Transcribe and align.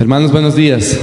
Hermanos, 0.00 0.32
buenos 0.32 0.56
días. 0.56 0.98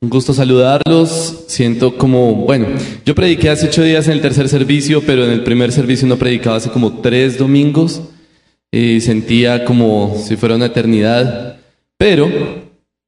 Un 0.00 0.08
gusto 0.08 0.32
saludarlos. 0.32 1.46
Siento 1.48 1.98
como, 1.98 2.36
bueno, 2.36 2.68
yo 3.04 3.12
prediqué 3.16 3.50
hace 3.50 3.66
ocho 3.66 3.82
días 3.82 4.06
en 4.06 4.12
el 4.12 4.20
tercer 4.20 4.48
servicio, 4.48 5.02
pero 5.04 5.24
en 5.24 5.32
el 5.32 5.42
primer 5.42 5.72
servicio 5.72 6.06
no 6.06 6.16
predicaba 6.16 6.58
hace 6.58 6.70
como 6.70 7.00
tres 7.00 7.36
domingos 7.36 8.02
y 8.70 9.00
sentía 9.00 9.64
como 9.64 10.16
si 10.24 10.36
fuera 10.36 10.54
una 10.54 10.66
eternidad. 10.66 11.56
Pero 11.96 12.30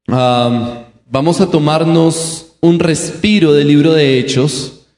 vamos 0.09 1.41
a 1.41 1.49
tomarnos 1.49 2.57
un 2.61 2.81
respiro 2.81 3.53
del 3.53 3.69
libro 3.69 3.93
de 3.93 4.19
Hechos 4.19 4.89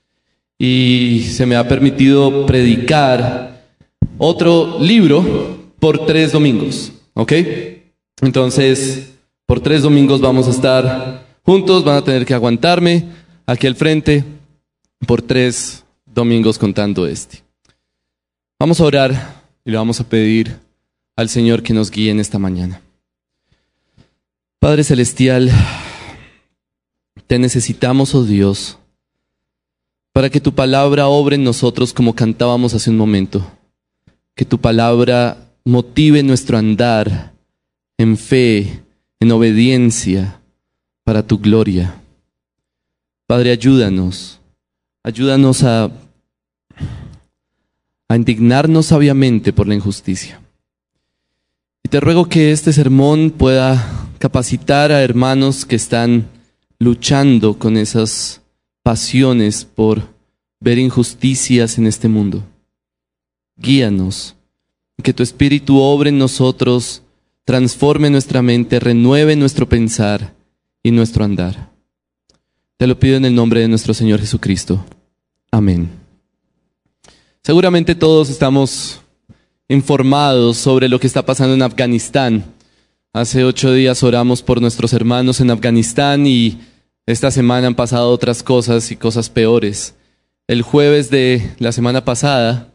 y 0.59 1.27
se 1.29 1.45
me 1.45 1.57
ha 1.57 1.69
permitido 1.69 2.47
predicar 2.47 3.63
otro 4.17 4.79
libro 4.81 5.59
por 5.79 6.07
tres 6.07 6.33
domingos, 6.33 6.93
¿ok? 7.13 7.33
Entonces, 8.23 9.15
por 9.47 9.61
tres 9.61 9.83
domingos 9.83 10.21
vamos 10.21 10.47
a 10.47 10.53
estar 10.53 11.27
juntos, 11.43 11.83
van 11.85 11.97
a 11.97 12.05
tener 12.05 12.25
que 12.25 12.35
aguantarme 12.35 13.09
aquí 13.45 13.67
al 13.67 13.75
frente 13.75 14.25
por 15.09 15.21
tres 15.21 15.85
domingos 16.07 16.57
contando 16.57 17.05
este. 17.05 17.43
Vamos 18.61 18.81
a 18.81 18.85
orar 18.85 19.43
y 19.65 19.73
le 19.73 19.77
vamos 19.77 19.99
a 19.99 20.09
pedir 20.09 20.57
al 21.17 21.29
Señor 21.29 21.65
que 21.65 21.75
nos 21.75 21.91
guíe 21.91 22.13
en 22.13 22.21
esta 22.21 22.39
mañana. 22.39 22.81
Padre 24.61 24.85
Celestial, 24.85 25.51
te 27.27 27.41
necesitamos, 27.41 28.15
oh 28.15 28.23
Dios, 28.23 28.79
para 30.13 30.31
que 30.31 30.41
tu 30.41 30.55
palabra 30.55 31.09
obre 31.09 31.35
en 31.35 31.43
nosotros 31.43 31.93
como 31.93 32.15
cantábamos 32.15 32.73
hace 32.73 32.89
un 32.89 32.99
momento, 32.99 33.45
que 34.37 34.45
tu 34.45 34.61
palabra 34.61 35.49
motive 35.65 36.23
nuestro 36.23 36.57
andar 36.57 37.32
en 38.03 38.17
fe, 38.17 38.83
en 39.21 39.31
obediencia, 39.31 40.41
para 41.05 41.27
tu 41.27 41.39
gloria. 41.39 42.03
Padre, 43.27 43.53
ayúdanos, 43.53 44.41
ayúdanos 45.05 45.63
a, 45.63 45.91
a 48.09 48.17
indignarnos 48.17 48.87
sabiamente 48.87 49.53
por 49.53 49.69
la 49.69 49.75
injusticia. 49.75 50.41
Y 51.85 51.89
te 51.89 52.01
ruego 52.01 52.29
que 52.29 52.53
este 52.53 52.73
sermón 52.73 53.31
pueda 53.31 54.09
capacitar 54.19 54.93
a 54.93 55.03
hermanos 55.03 55.65
que 55.65 55.77
están 55.77 56.27
luchando 56.79 57.59
con 57.59 57.77
esas 57.77 58.41
pasiones 58.83 59.65
por 59.65 60.03
ver 60.61 60.79
injusticias 60.79 61.79
en 61.79 61.87
este 61.87 62.09
mundo. 62.09 62.43
Guíanos, 63.57 64.35
que 65.03 65.13
tu 65.13 65.23
Espíritu 65.23 65.79
obre 65.79 66.11
en 66.11 66.19
nosotros 66.19 67.02
transforme 67.45 68.11
nuestra 68.11 68.43
mente, 68.43 68.81
renueve 68.81 69.37
nuestro 69.37 69.69
pensar 69.69 70.35
y 70.83 70.91
nuestro 70.91 71.25
andar. 71.25 71.71
Te 72.77 72.87
lo 72.87 72.99
pido 72.99 73.17
en 73.17 73.25
el 73.25 73.35
nombre 73.35 73.61
de 73.61 73.69
nuestro 73.69 73.95
Señor 73.95 74.21
Jesucristo. 74.21 74.85
Amén. 75.51 75.89
Seguramente 77.43 77.95
todos 77.95 78.31
estamos 78.31 79.01
informados 79.69 80.59
sobre 80.59 80.89
lo 80.89 81.01
que 81.01 81.07
está 81.07 81.25
pasando 81.25 81.55
en 81.55 81.63
Afganistán. 81.63 82.45
Hace 83.13 83.45
ocho 83.45 83.73
días 83.73 84.03
oramos 84.03 84.43
por 84.43 84.61
nuestros 84.61 84.93
hermanos 84.93 85.41
en 85.41 85.51
Afganistán 85.51 86.27
y 86.27 86.59
esta 87.05 87.31
semana 87.31 87.67
han 87.67 87.75
pasado 87.75 88.11
otras 88.11 88.43
cosas 88.43 88.91
y 88.91 88.97
cosas 88.97 89.29
peores. 89.29 89.95
El 90.47 90.63
jueves 90.63 91.11
de 91.11 91.55
la 91.59 91.73
semana 91.73 92.05
pasada 92.05 92.73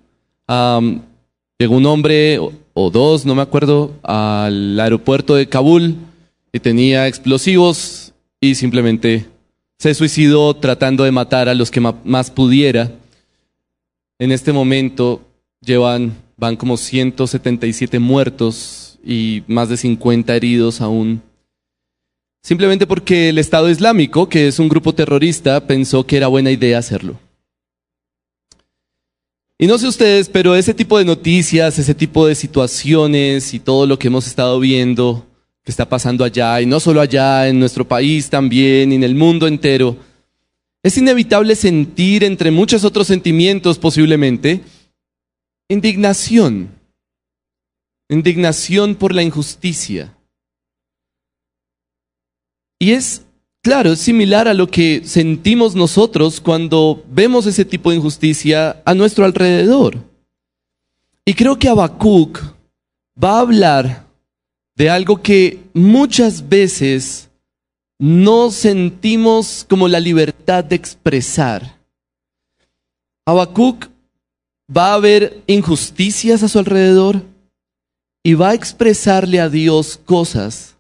llegó 1.58 1.76
un 1.76 1.86
hombre 1.86 2.40
o 2.80 2.92
dos, 2.92 3.26
no 3.26 3.34
me 3.34 3.42
acuerdo, 3.42 3.92
al 4.04 4.80
aeropuerto 4.80 5.34
de 5.34 5.50
Kabul 5.50 5.96
y 6.54 6.60
tenía 6.60 7.08
explosivos 7.08 8.14
y 8.40 8.54
simplemente 8.54 9.26
se 9.80 9.96
suicidó 9.96 10.56
tratando 10.56 11.04
de 11.04 11.12
matar 11.12 11.50
a 11.50 11.56
los 11.56 11.72
que 11.72 11.82
más 11.82 12.30
pudiera. 12.30 12.92
En 14.20 14.32
este 14.32 14.54
momento 14.54 15.22
llevan, 15.60 16.18
van 16.38 16.56
como 16.56 16.78
177 16.78 17.98
muertos 17.98 19.00
y 19.04 19.42
más 19.48 19.70
de 19.70 19.78
50 19.78 20.36
heridos 20.36 20.80
aún. 20.80 21.24
Simplemente 22.44 22.86
porque 22.86 23.30
el 23.30 23.40
Estado 23.40 23.72
Islámico, 23.72 24.30
que 24.30 24.48
es 24.48 24.60
un 24.60 24.70
grupo 24.70 24.94
terrorista, 24.94 25.66
pensó 25.66 26.06
que 26.06 26.18
era 26.18 26.28
buena 26.28 26.52
idea 26.52 26.78
hacerlo. 26.78 27.20
Y 29.60 29.66
no 29.66 29.78
sé 29.78 29.88
ustedes, 29.88 30.30
pero 30.30 30.56
ese 30.56 30.74
tipo 30.74 31.00
de 31.00 31.06
noticias, 31.06 31.80
ese 31.80 31.96
tipo 31.96 32.28
de 32.28 32.36
situaciones 32.36 33.54
y 33.56 33.60
todo 33.60 33.88
lo 33.88 33.98
que 33.98 34.08
hemos 34.08 34.28
estado 34.28 34.60
viendo 34.60 35.26
que 35.64 35.72
está 35.72 35.90
pasando 35.90 36.24
allá, 36.24 36.62
y 36.62 36.66
no 36.66 36.80
solo 36.80 37.02
allá, 37.02 37.48
en 37.50 37.60
nuestro 37.60 37.86
país 37.86 38.30
también, 38.30 38.92
y 38.92 38.96
en 38.96 39.04
el 39.04 39.16
mundo 39.16 39.48
entero, 39.48 39.98
es 40.82 40.98
inevitable 40.98 41.56
sentir, 41.56 42.24
entre 42.24 42.52
muchos 42.52 42.86
otros 42.86 43.08
sentimientos 43.08 43.78
posiblemente, 43.78 44.62
indignación. 45.68 46.70
Indignación 48.08 48.96
por 48.96 49.14
la 49.14 49.24
injusticia. 49.24 50.16
Y 52.80 52.92
es 52.92 53.27
Claro, 53.68 53.92
es 53.92 54.00
similar 54.00 54.48
a 54.48 54.54
lo 54.54 54.68
que 54.68 55.02
sentimos 55.04 55.76
nosotros 55.76 56.40
cuando 56.40 57.04
vemos 57.10 57.46
ese 57.46 57.66
tipo 57.66 57.90
de 57.90 57.98
injusticia 57.98 58.82
a 58.86 58.94
nuestro 58.94 59.26
alrededor. 59.26 59.98
Y 61.26 61.34
creo 61.34 61.60
que 61.60 61.68
Habacuc 61.68 62.42
va 63.22 63.32
a 63.32 63.42
hablar 63.42 64.06
de 64.78 64.90
algo 64.90 65.22
que 65.22 65.60
muchas 65.74 66.48
veces 66.48 67.30
no 68.00 68.52
sentimos 68.52 69.66
como 69.68 69.90
la 69.90 70.00
libertad 70.00 70.64
de 70.64 70.78
expresar. 70.78 71.78
Habacuc 73.26 73.90
va 74.72 74.94
a 74.94 75.00
ver 75.00 75.44
injusticias 75.46 76.42
a 76.42 76.48
su 76.48 76.58
alrededor 76.58 77.22
y 78.24 78.34
va 78.34 78.52
a 78.52 78.54
expresarle 78.54 79.42
a 79.42 79.50
Dios 79.50 80.00
cosas 80.06 80.77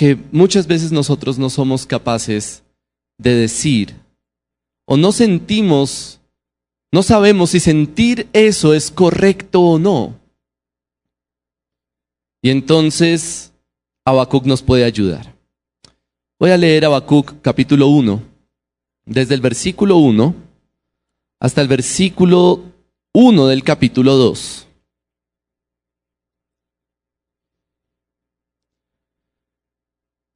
que 0.00 0.16
muchas 0.32 0.66
veces 0.66 0.92
nosotros 0.92 1.38
no 1.38 1.50
somos 1.50 1.84
capaces 1.84 2.62
de 3.18 3.34
decir 3.34 3.96
o 4.86 4.96
no 4.96 5.12
sentimos, 5.12 6.22
no 6.90 7.02
sabemos 7.02 7.50
si 7.50 7.60
sentir 7.60 8.26
eso 8.32 8.72
es 8.72 8.90
correcto 8.90 9.60
o 9.60 9.78
no. 9.78 10.18
Y 12.40 12.48
entonces 12.48 13.52
Habacuc 14.06 14.46
nos 14.46 14.62
puede 14.62 14.84
ayudar. 14.84 15.36
Voy 16.38 16.50
a 16.52 16.56
leer 16.56 16.86
Habacuc 16.86 17.38
capítulo 17.42 17.88
1, 17.88 18.22
desde 19.04 19.34
el 19.34 19.42
versículo 19.42 19.98
1 19.98 20.34
hasta 21.40 21.60
el 21.60 21.68
versículo 21.68 22.62
1 23.12 23.46
del 23.48 23.62
capítulo 23.62 24.16
2. 24.16 24.66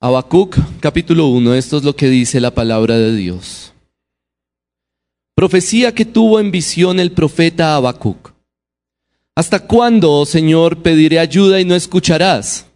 Habacuc 0.04 0.58
capítulo 0.80 1.28
1, 1.28 1.54
esto 1.54 1.78
es 1.78 1.82
lo 1.82 1.96
que 1.96 2.10
dice 2.10 2.38
la 2.38 2.50
palabra 2.50 2.98
de 2.98 3.16
Dios. 3.16 3.72
Profecía 5.34 5.94
que 5.94 6.04
tuvo 6.04 6.40
en 6.40 6.50
visión 6.50 7.00
el 7.00 7.10
profeta 7.10 7.74
Habacuc. 7.74 8.34
¿Hasta 9.34 9.60
cuándo, 9.60 10.12
oh 10.12 10.26
Señor, 10.26 10.82
pediré 10.82 11.20
ayuda 11.20 11.58
y 11.58 11.64
no 11.64 11.74
escucharás? 11.74 12.66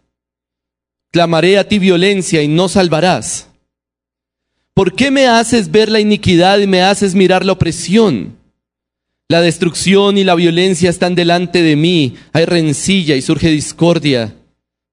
Clamaré 1.12 1.58
a 1.58 1.68
ti 1.68 1.78
violencia 1.78 2.42
y 2.42 2.48
no 2.48 2.66
salvarás. 2.66 3.50
¿Por 4.72 4.94
qué 4.94 5.10
me 5.10 5.26
haces 5.26 5.70
ver 5.70 5.90
la 5.90 6.00
iniquidad 6.00 6.58
y 6.60 6.66
me 6.66 6.80
haces 6.80 7.14
mirar 7.14 7.44
la 7.44 7.52
opresión? 7.52 8.38
La 9.28 9.42
destrucción 9.42 10.16
y 10.16 10.24
la 10.24 10.34
violencia 10.34 10.88
están 10.88 11.14
delante 11.14 11.60
de 11.60 11.76
mí, 11.76 12.14
hay 12.32 12.46
rencilla 12.46 13.16
y 13.16 13.20
surge 13.20 13.50
discordia. 13.50 14.37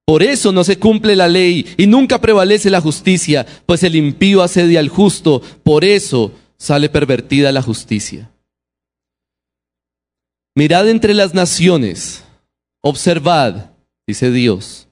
Por 0.06 0.22
eso 0.22 0.52
no 0.52 0.62
se 0.62 0.78
cumple 0.78 1.16
la 1.16 1.26
ley 1.26 1.66
y 1.76 1.88
nunca 1.88 2.20
prevalece 2.20 2.70
la 2.70 2.80
justicia, 2.80 3.44
pues 3.66 3.82
el 3.82 3.96
impío 3.96 4.40
asedia 4.40 4.78
al 4.78 4.88
justo, 4.88 5.42
por 5.64 5.84
eso 5.84 6.30
sale 6.56 6.88
pervertida 6.88 7.50
la 7.50 7.60
justicia. 7.60 8.30
Mirad 10.54 10.88
entre 10.88 11.12
las 11.12 11.34
naciones, 11.34 12.22
observad, 12.82 13.72
dice 14.06 14.30
Dios, 14.30 14.86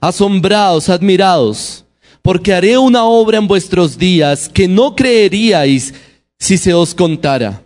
asombraos, 0.00 0.88
admiraos, 0.88 1.84
porque 2.20 2.52
haré 2.52 2.76
una 2.76 3.04
obra 3.04 3.38
en 3.38 3.46
vuestros 3.46 3.96
días 3.96 4.48
que 4.48 4.66
no 4.66 4.96
creeríais 4.96 5.94
si 6.36 6.58
se 6.58 6.74
os 6.74 6.96
contara. 6.96 7.62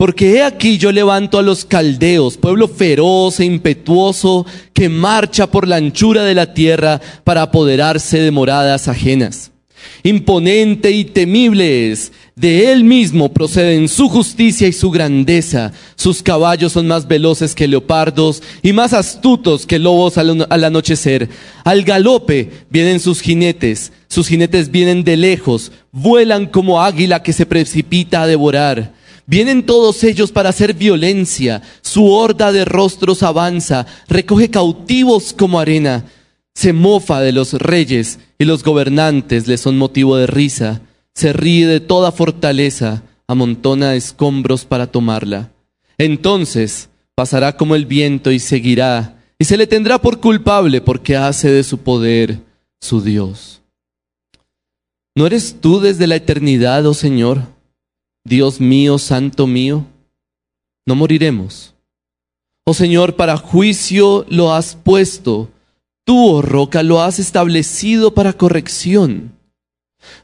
Porque 0.00 0.36
he 0.36 0.42
aquí 0.42 0.78
yo 0.78 0.92
levanto 0.92 1.38
a 1.38 1.42
los 1.42 1.66
caldeos, 1.66 2.38
pueblo 2.38 2.68
feroz 2.68 3.38
e 3.38 3.44
impetuoso 3.44 4.46
que 4.72 4.88
marcha 4.88 5.48
por 5.48 5.68
la 5.68 5.76
anchura 5.76 6.24
de 6.24 6.34
la 6.34 6.54
tierra 6.54 7.02
para 7.22 7.42
apoderarse 7.42 8.18
de 8.18 8.30
moradas 8.30 8.88
ajenas. 8.88 9.50
Imponente 10.02 10.90
y 10.90 11.04
temible 11.04 11.92
es, 11.92 12.12
De 12.34 12.72
él 12.72 12.82
mismo 12.82 13.34
proceden 13.34 13.90
su 13.90 14.08
justicia 14.08 14.66
y 14.66 14.72
su 14.72 14.90
grandeza. 14.90 15.72
Sus 15.96 16.22
caballos 16.22 16.72
son 16.72 16.86
más 16.86 17.06
veloces 17.06 17.54
que 17.54 17.68
leopardos 17.68 18.42
y 18.62 18.72
más 18.72 18.94
astutos 18.94 19.66
que 19.66 19.78
lobos 19.78 20.16
al, 20.16 20.46
al, 20.48 20.64
anochecer. 20.64 21.28
Al 21.62 21.84
galope 21.84 22.48
vienen 22.70 23.00
sus 23.00 23.20
jinetes. 23.20 23.92
Sus 24.08 24.28
jinetes 24.28 24.70
vienen 24.70 25.04
de 25.04 25.18
lejos. 25.18 25.72
Vuelan 25.92 26.46
como 26.46 26.82
águila 26.82 27.22
que 27.22 27.34
se 27.34 27.44
precipita 27.44 28.22
a 28.22 28.26
devorar. 28.26 28.98
Vienen 29.30 29.64
todos 29.64 30.04
ellos 30.04 30.32
para 30.32 30.50
hacer 30.50 30.74
violencia. 30.74 31.62
Su 31.80 32.10
horda 32.10 32.52
de 32.52 32.66
rostros 32.66 33.22
avanza. 33.22 33.86
Recoge 34.08 34.50
cautivos 34.50 35.32
como 35.32 35.58
arena. 35.58 36.04
Se 36.54 36.74
mofa 36.74 37.20
de 37.20 37.32
los 37.32 37.54
reyes 37.54 38.18
y 38.38 38.44
los 38.44 38.62
gobernantes 38.62 39.46
le 39.46 39.56
son 39.56 39.78
motivo 39.78 40.16
de 40.18 40.26
risa 40.26 40.82
se 41.14 41.32
ríe 41.32 41.66
de 41.66 41.80
toda 41.80 42.12
fortaleza, 42.12 43.02
amontona 43.26 43.94
escombros 43.94 44.64
para 44.64 44.86
tomarla. 44.86 45.50
Entonces 45.98 46.88
pasará 47.14 47.56
como 47.56 47.74
el 47.74 47.86
viento 47.86 48.30
y 48.30 48.38
seguirá, 48.38 49.22
y 49.38 49.44
se 49.44 49.56
le 49.56 49.66
tendrá 49.66 50.00
por 50.00 50.20
culpable 50.20 50.80
porque 50.80 51.16
hace 51.16 51.50
de 51.50 51.62
su 51.62 51.78
poder 51.78 52.40
su 52.80 53.02
Dios. 53.02 53.60
¿No 55.14 55.26
eres 55.26 55.56
tú 55.60 55.80
desde 55.80 56.06
la 56.06 56.16
eternidad, 56.16 56.86
oh 56.86 56.94
Señor, 56.94 57.42
Dios 58.30 58.60
mío, 58.60 58.96
Santo 58.98 59.48
mío? 59.48 59.84
No 60.86 60.94
moriremos. 60.94 61.74
Oh 62.64 62.74
Señor, 62.74 63.16
para 63.16 63.36
juicio 63.36 64.24
lo 64.28 64.54
has 64.54 64.76
puesto, 64.76 65.50
tú, 66.04 66.36
oh 66.36 66.40
roca, 66.40 66.84
lo 66.84 67.02
has 67.02 67.18
establecido 67.18 68.14
para 68.14 68.32
corrección. 68.32 69.32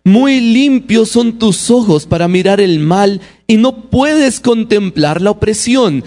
Muy 0.05 0.41
limpios 0.41 1.09
son 1.09 1.41
tus 1.41 1.69
ojos 1.69 2.07
para 2.07 2.29
mirar 2.29 2.61
el 2.61 2.79
mal 2.79 3.21
y 3.49 3.57
no 3.57 3.91
puedes 3.91 4.39
contemplar 4.39 5.21
la 5.21 5.33
opresión. 5.33 6.05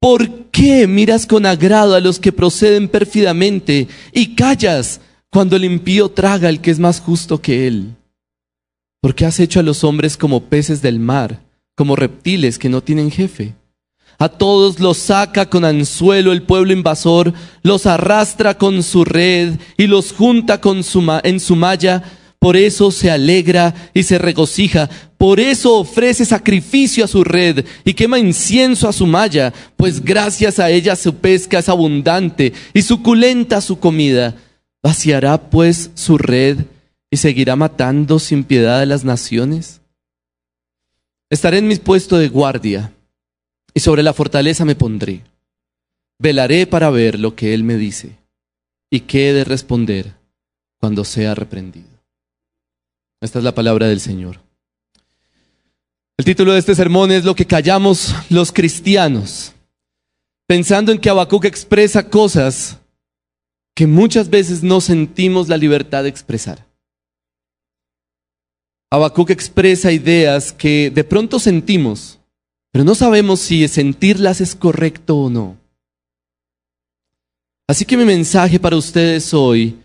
¿Por 0.00 0.46
qué 0.46 0.86
miras 0.86 1.26
con 1.26 1.44
agrado 1.44 1.94
a 1.94 2.00
los 2.00 2.20
que 2.20 2.32
proceden 2.32 2.88
pérfidamente 2.88 3.88
y 4.14 4.34
callas 4.34 5.02
cuando 5.30 5.56
el 5.56 5.64
impío 5.64 6.08
traga 6.08 6.48
al 6.48 6.62
que 6.62 6.70
es 6.70 6.78
más 6.78 7.00
justo 7.00 7.42
que 7.42 7.66
él? 7.66 7.96
Porque 9.04 9.26
has 9.26 9.38
hecho 9.38 9.60
a 9.60 9.62
los 9.62 9.84
hombres 9.84 10.16
como 10.16 10.44
peces 10.44 10.80
del 10.80 10.98
mar, 10.98 11.42
como 11.76 11.94
reptiles 11.94 12.58
que 12.58 12.70
no 12.70 12.80
tienen 12.80 13.10
jefe. 13.10 13.52
A 14.18 14.30
todos 14.30 14.80
los 14.80 14.96
saca 14.96 15.50
con 15.50 15.66
anzuelo 15.66 16.32
el 16.32 16.42
pueblo 16.42 16.72
invasor, 16.72 17.34
los 17.62 17.84
arrastra 17.84 18.56
con 18.56 18.82
su 18.82 19.04
red 19.04 19.58
y 19.76 19.88
los 19.88 20.14
junta 20.14 20.62
con 20.62 20.82
su 20.82 21.04
en 21.22 21.38
su 21.38 21.54
malla 21.54 22.02
por 22.38 22.56
eso 22.56 22.90
se 22.90 23.10
alegra 23.10 23.74
y 23.92 24.04
se 24.04 24.16
regocija, 24.16 24.88
por 25.18 25.38
eso 25.38 25.76
ofrece 25.76 26.24
sacrificio 26.24 27.04
a 27.04 27.08
su 27.08 27.24
red 27.24 27.66
y 27.84 27.92
quema 27.92 28.18
incienso 28.18 28.88
a 28.88 28.94
su 28.94 29.06
malla, 29.06 29.52
pues 29.76 30.02
gracias 30.02 30.58
a 30.58 30.70
ella 30.70 30.96
su 30.96 31.16
pesca 31.16 31.58
es 31.58 31.68
abundante 31.68 32.54
y 32.72 32.80
suculenta 32.80 33.60
su 33.60 33.78
comida. 33.78 34.34
¿Vaciará 34.82 35.50
pues 35.50 35.90
su 35.94 36.16
red 36.16 36.58
y 37.14 37.16
seguirá 37.16 37.54
matando 37.54 38.18
sin 38.18 38.42
piedad 38.42 38.80
a 38.80 38.86
las 38.86 39.04
naciones? 39.04 39.80
Estaré 41.30 41.58
en 41.58 41.68
mi 41.68 41.76
puesto 41.76 42.18
de 42.18 42.28
guardia 42.28 42.92
y 43.72 43.78
sobre 43.78 44.02
la 44.02 44.12
fortaleza 44.12 44.64
me 44.64 44.74
pondré. 44.74 45.22
Velaré 46.18 46.66
para 46.66 46.90
ver 46.90 47.20
lo 47.20 47.36
que 47.36 47.54
él 47.54 47.62
me 47.62 47.76
dice 47.76 48.18
y 48.90 49.00
qué 49.00 49.30
he 49.30 49.32
de 49.32 49.44
responder 49.44 50.16
cuando 50.80 51.04
sea 51.04 51.36
reprendido. 51.36 51.88
Esta 53.20 53.38
es 53.38 53.44
la 53.44 53.54
palabra 53.54 53.86
del 53.86 54.00
Señor. 54.00 54.40
El 56.16 56.24
título 56.24 56.52
de 56.52 56.58
este 56.58 56.74
sermón 56.74 57.12
es 57.12 57.24
Lo 57.24 57.36
que 57.36 57.46
callamos 57.46 58.12
los 58.28 58.50
cristianos, 58.50 59.52
pensando 60.48 60.90
en 60.90 60.98
que 60.98 61.10
Habacuc 61.10 61.44
expresa 61.44 62.10
cosas 62.10 62.78
que 63.72 63.86
muchas 63.86 64.30
veces 64.30 64.64
no 64.64 64.80
sentimos 64.80 65.48
la 65.48 65.56
libertad 65.56 66.02
de 66.02 66.08
expresar. 66.08 66.73
Habacuc 68.94 69.30
expresa 69.30 69.92
ideas 69.92 70.52
que 70.52 70.90
de 70.90 71.04
pronto 71.04 71.38
sentimos, 71.38 72.18
pero 72.72 72.84
no 72.84 72.94
sabemos 72.94 73.40
si 73.40 73.66
sentirlas 73.68 74.40
es 74.40 74.54
correcto 74.54 75.16
o 75.16 75.30
no. 75.30 75.56
Así 77.66 77.84
que 77.84 77.96
mi 77.96 78.04
mensaje 78.04 78.60
para 78.60 78.76
ustedes 78.76 79.32
hoy 79.32 79.78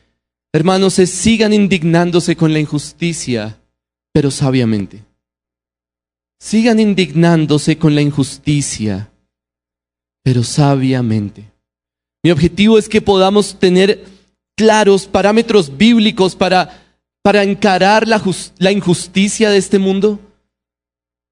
Hermanos, 0.51 0.95
se 0.95 1.05
sigan 1.05 1.53
indignándose 1.53 2.35
con 2.35 2.53
la 2.53 2.59
injusticia, 2.59 3.59
pero 4.11 4.31
sabiamente. 4.31 5.03
Sigan 6.39 6.79
indignándose 6.79 7.77
con 7.77 7.93
la 7.93 8.01
injusticia, 8.01 9.11
pero 10.23 10.43
sabiamente. 10.43 11.51
Mi 12.23 12.31
objetivo 12.31 12.79
es 12.79 12.89
que 12.89 13.01
podamos 13.01 13.59
tener 13.59 14.05
claros 14.57 15.05
parámetros 15.05 15.77
bíblicos 15.77 16.35
para, 16.35 16.88
para 17.21 17.43
encarar 17.43 18.07
la, 18.07 18.21
la 18.57 18.71
injusticia 18.71 19.49
de 19.49 19.57
este 19.57 19.79
mundo, 19.79 20.19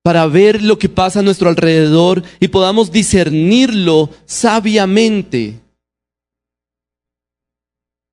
para 0.03 0.25
ver 0.27 0.61
lo 0.61 0.77
que 0.77 0.89
pasa 0.89 1.19
a 1.19 1.23
nuestro 1.23 1.49
alrededor 1.49 2.23
y 2.39 2.47
podamos 2.47 2.91
discernirlo 2.91 4.09
sabiamente 4.25 5.59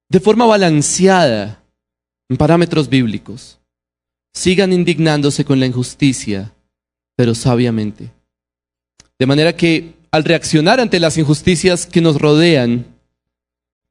de 0.09 0.21
forma 0.21 0.47
balanceada 0.47 1.63
en 2.29 2.37
parámetros 2.37 2.89
bíblicos. 2.89 3.59
Sigan 4.33 4.73
indignándose 4.73 5.45
con 5.45 5.61
la 5.61 5.67
injusticia, 5.67 6.53
pero 7.17 7.35
sabiamente. 7.35 8.11
De 9.19 9.27
manera 9.27 9.55
que 9.57 9.95
al 10.11 10.25
reaccionar 10.25 10.81
ante 10.81 10.99
las 10.99 11.19
injusticias 11.19 11.87
que 11.87 12.01
nos 12.01 12.21
rodean, 12.21 12.87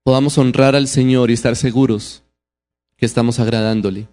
podamos 0.03 0.38
honrar 0.38 0.75
al 0.75 0.88
Señor 0.88 1.30
y 1.30 1.33
estar 1.33 1.56
seguros 1.56 2.22
estamos 3.05 3.39
agradándole. 3.39 4.07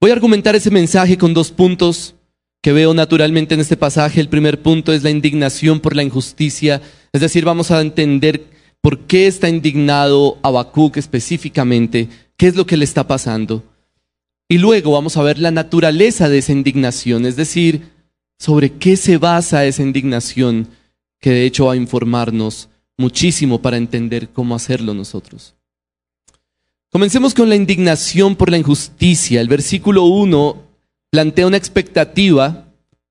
Voy 0.00 0.10
a 0.10 0.14
argumentar 0.14 0.54
ese 0.56 0.70
mensaje 0.70 1.16
con 1.16 1.34
dos 1.34 1.50
puntos 1.50 2.14
que 2.60 2.72
veo 2.72 2.94
naturalmente 2.94 3.54
en 3.54 3.60
este 3.60 3.76
pasaje. 3.76 4.20
El 4.20 4.28
primer 4.28 4.62
punto 4.62 4.92
es 4.92 5.02
la 5.02 5.10
indignación 5.10 5.80
por 5.80 5.94
la 5.94 6.02
injusticia, 6.02 6.80
es 7.12 7.20
decir, 7.20 7.44
vamos 7.44 7.70
a 7.70 7.80
entender 7.80 8.52
¿Por 8.82 8.98
qué 9.06 9.28
está 9.28 9.48
indignado 9.48 10.38
Habacuc 10.42 10.96
específicamente? 10.96 12.08
¿Qué 12.36 12.48
es 12.48 12.56
lo 12.56 12.66
que 12.66 12.76
le 12.76 12.84
está 12.84 13.06
pasando? 13.06 13.62
Y 14.48 14.58
luego 14.58 14.90
vamos 14.90 15.16
a 15.16 15.22
ver 15.22 15.38
la 15.38 15.52
naturaleza 15.52 16.28
de 16.28 16.38
esa 16.38 16.50
indignación, 16.50 17.24
es 17.24 17.36
decir, 17.36 17.92
sobre 18.40 18.72
qué 18.72 18.96
se 18.96 19.18
basa 19.18 19.64
esa 19.64 19.84
indignación, 19.84 20.66
que 21.20 21.30
de 21.30 21.46
hecho 21.46 21.66
va 21.66 21.74
a 21.74 21.76
informarnos 21.76 22.68
muchísimo 22.98 23.62
para 23.62 23.76
entender 23.76 24.30
cómo 24.30 24.56
hacerlo 24.56 24.94
nosotros. 24.94 25.54
Comencemos 26.92 27.34
con 27.34 27.48
la 27.48 27.56
indignación 27.56 28.36
por 28.36 28.50
la 28.50 28.58
injusticia. 28.58 29.40
El 29.40 29.48
versículo 29.48 30.04
1 30.04 30.62
plantea 31.10 31.46
una 31.46 31.56
expectativa 31.56 32.68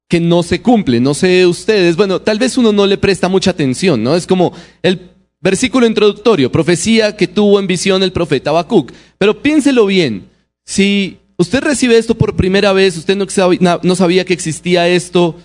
que 0.08 0.20
no 0.20 0.44
se 0.44 0.62
cumple. 0.62 1.00
No 1.00 1.14
sé 1.14 1.46
ustedes, 1.46 1.96
bueno, 1.98 2.22
tal 2.22 2.40
vez 2.40 2.58
uno 2.58 2.72
no 2.72 2.86
le 2.86 2.98
presta 2.98 3.28
mucha 3.28 3.52
atención, 3.52 4.04
¿no? 4.04 4.16
Es 4.16 4.28
como 4.28 4.54
el 4.84 5.12
Versículo 5.44 5.88
introductorio, 5.88 6.52
profecía 6.52 7.18
que 7.18 7.28
tuvo 7.28 7.60
en 7.60 7.66
visión 7.66 8.04
el 8.04 8.12
profeta 8.12 8.52
Habacuc. 8.52 8.92
Pero 9.18 9.42
piénselo 9.42 9.88
bien, 9.88 10.30
si 10.66 11.18
usted 11.36 11.64
recibe 11.64 11.98
esto 11.98 12.14
por 12.14 12.36
primera 12.36 12.74
vez, 12.74 12.96
usted 12.96 13.18
no 13.18 13.28
sabía, 13.28 13.80
no 13.82 13.96
sabía 13.96 14.24
que 14.24 14.34
existía 14.34 14.88
esto, 14.88 15.36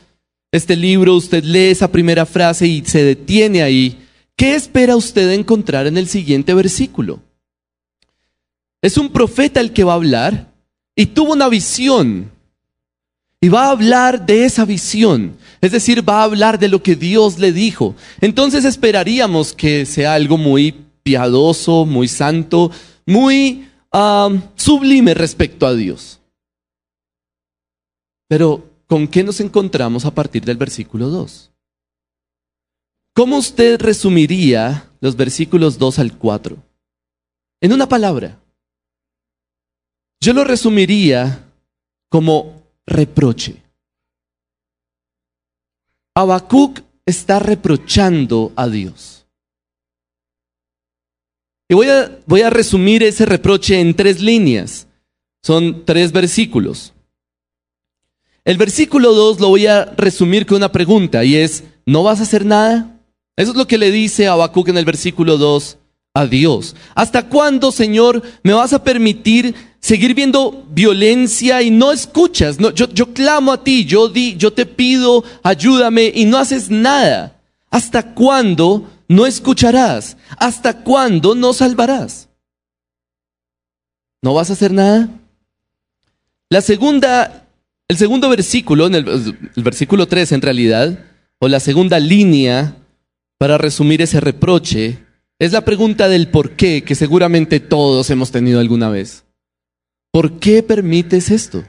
este 0.52 0.76
libro, 0.76 1.14
usted 1.14 1.42
lee 1.42 1.70
esa 1.70 1.90
primera 1.90 2.26
frase 2.26 2.66
y 2.66 2.84
se 2.84 3.04
detiene 3.04 3.62
ahí, 3.62 3.98
¿qué 4.36 4.54
espera 4.54 4.96
usted 4.96 5.30
encontrar 5.30 5.86
en 5.86 5.96
el 5.96 6.08
siguiente 6.08 6.52
versículo? 6.52 7.20
Es 8.82 8.98
un 8.98 9.10
profeta 9.10 9.60
el 9.60 9.72
que 9.72 9.84
va 9.84 9.92
a 9.92 9.96
hablar 9.96 10.52
y 10.94 11.06
tuvo 11.06 11.32
una 11.32 11.48
visión 11.48 12.30
y 13.40 13.48
va 13.48 13.66
a 13.66 13.70
hablar 13.70 14.24
de 14.24 14.44
esa 14.44 14.64
visión, 14.64 15.36
es 15.60 15.72
decir, 15.72 16.08
va 16.08 16.20
a 16.20 16.24
hablar 16.24 16.58
de 16.58 16.68
lo 16.68 16.82
que 16.82 16.96
Dios 16.96 17.38
le 17.38 17.52
dijo. 17.52 17.94
Entonces 18.20 18.64
esperaríamos 18.64 19.52
que 19.52 19.86
sea 19.86 20.14
algo 20.14 20.38
muy 20.38 20.72
piadoso, 21.02 21.84
muy 21.84 22.08
santo, 22.08 22.70
muy 23.04 23.68
sublime 24.56 25.14
respecto 25.14 25.66
a 25.66 25.74
Dios. 25.74 26.20
Pero, 28.28 28.68
¿con 28.86 29.06
qué 29.08 29.22
nos 29.22 29.40
encontramos 29.40 30.04
a 30.04 30.14
partir 30.14 30.44
del 30.44 30.56
versículo 30.56 31.08
2? 31.08 31.52
¿Cómo 33.14 33.38
usted 33.38 33.80
resumiría 33.80 34.90
los 35.00 35.16
versículos 35.16 35.78
2 35.78 35.98
al 36.00 36.18
4? 36.18 36.56
En 37.60 37.72
una 37.72 37.88
palabra. 37.88 38.38
Yo 40.20 40.32
lo 40.32 40.44
resumiría 40.44 41.44
como 42.08 42.62
reproche. 42.86 43.62
Habacuc 46.14 46.80
está 47.04 47.38
reprochando 47.38 48.52
a 48.56 48.68
Dios. 48.68 49.26
Y 51.68 51.74
voy 51.74 51.88
a, 51.88 52.18
voy 52.26 52.42
a 52.42 52.50
resumir 52.50 53.02
ese 53.02 53.26
reproche 53.26 53.80
en 53.80 53.94
tres 53.94 54.20
líneas. 54.20 54.86
Son 55.42 55.84
tres 55.84 56.12
versículos. 56.12 56.92
El 58.44 58.56
versículo 58.56 59.12
2 59.12 59.40
lo 59.40 59.48
voy 59.48 59.66
a 59.66 59.84
resumir 59.96 60.46
con 60.46 60.58
una 60.58 60.70
pregunta 60.70 61.24
y 61.24 61.34
es, 61.34 61.64
¿no 61.84 62.04
vas 62.04 62.20
a 62.20 62.22
hacer 62.22 62.44
nada? 62.46 63.00
Eso 63.36 63.50
es 63.50 63.56
lo 63.56 63.66
que 63.66 63.76
le 63.76 63.90
dice 63.90 64.28
Habacuc 64.28 64.68
en 64.68 64.78
el 64.78 64.84
versículo 64.84 65.36
2 65.36 65.78
a 66.16 66.26
Dios. 66.26 66.74
¿Hasta 66.94 67.28
cuándo, 67.28 67.70
Señor, 67.70 68.22
me 68.42 68.54
vas 68.54 68.72
a 68.72 68.82
permitir 68.82 69.54
seguir 69.80 70.14
viendo 70.14 70.64
violencia 70.70 71.60
y 71.60 71.70
no 71.70 71.92
escuchas? 71.92 72.58
No, 72.58 72.70
yo, 72.70 72.88
yo 72.88 73.12
clamo 73.12 73.52
a 73.52 73.62
ti, 73.62 73.84
yo, 73.84 74.10
te 74.10 74.64
pido, 74.64 75.22
ayúdame 75.42 76.10
y 76.14 76.24
no 76.24 76.38
haces 76.38 76.70
nada. 76.70 77.38
¿Hasta 77.70 78.14
cuándo 78.14 78.90
no 79.08 79.26
escucharás? 79.26 80.16
¿Hasta 80.38 80.82
cuándo 80.82 81.34
no 81.34 81.52
salvarás? 81.52 82.30
¿No 84.22 84.32
vas 84.32 84.48
a 84.48 84.54
hacer 84.54 84.72
nada? 84.72 85.10
La 86.48 86.62
segunda 86.62 87.46
el 87.88 87.98
segundo 87.98 88.30
versículo, 88.30 88.86
en 88.86 88.94
el, 88.94 89.04
versículo 89.56 90.06
3 90.06 90.32
en 90.32 90.40
realidad, 90.40 90.98
o 91.38 91.46
la 91.46 91.60
segunda 91.60 92.00
línea 92.00 92.74
para 93.38 93.58
resumir 93.58 94.00
ese 94.00 94.18
reproche, 94.18 95.05
es 95.38 95.52
la 95.52 95.64
pregunta 95.64 96.08
del 96.08 96.28
por 96.28 96.56
qué 96.56 96.82
que 96.82 96.94
seguramente 96.94 97.60
todos 97.60 98.10
hemos 98.10 98.30
tenido 98.30 98.60
alguna 98.60 98.88
vez. 98.88 99.24
¿Por 100.12 100.38
qué 100.38 100.62
permites 100.62 101.30
esto? 101.30 101.64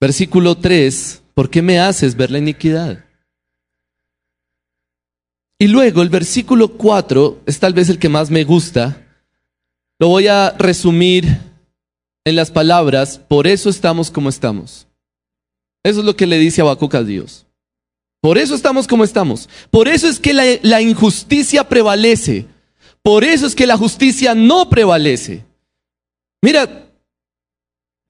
Versículo 0.00 0.56
3, 0.56 1.22
¿por 1.34 1.50
qué 1.50 1.62
me 1.62 1.78
haces 1.78 2.16
ver 2.16 2.30
la 2.30 2.38
iniquidad? 2.38 3.04
Y 5.58 5.68
luego 5.68 6.00
el 6.02 6.08
versículo 6.08 6.68
4 6.76 7.42
es 7.44 7.58
tal 7.58 7.74
vez 7.74 7.90
el 7.90 7.98
que 7.98 8.08
más 8.08 8.30
me 8.30 8.44
gusta. 8.44 9.06
Lo 9.98 10.08
voy 10.08 10.26
a 10.26 10.52
resumir 10.52 11.26
en 12.24 12.36
las 12.36 12.50
palabras, 12.50 13.18
por 13.18 13.46
eso 13.46 13.68
estamos 13.68 14.10
como 14.10 14.30
estamos. 14.30 14.86
Eso 15.82 16.00
es 16.00 16.06
lo 16.06 16.16
que 16.16 16.26
le 16.26 16.38
dice 16.38 16.62
Habacuc 16.62 16.94
a 16.94 17.02
Dios. 17.02 17.46
Por 18.20 18.36
eso 18.36 18.54
estamos 18.54 18.86
como 18.86 19.04
estamos. 19.04 19.48
Por 19.70 19.88
eso 19.88 20.06
es 20.06 20.20
que 20.20 20.60
la, 20.62 20.82
injusticia 20.82 21.68
prevalece. 21.68 22.46
Por 23.02 23.24
eso 23.24 23.46
es 23.46 23.54
que 23.54 23.66
la 23.66 23.78
justicia 23.78 24.34
no 24.34 24.68
prevalece. 24.68 25.44
Mira, 26.42 26.90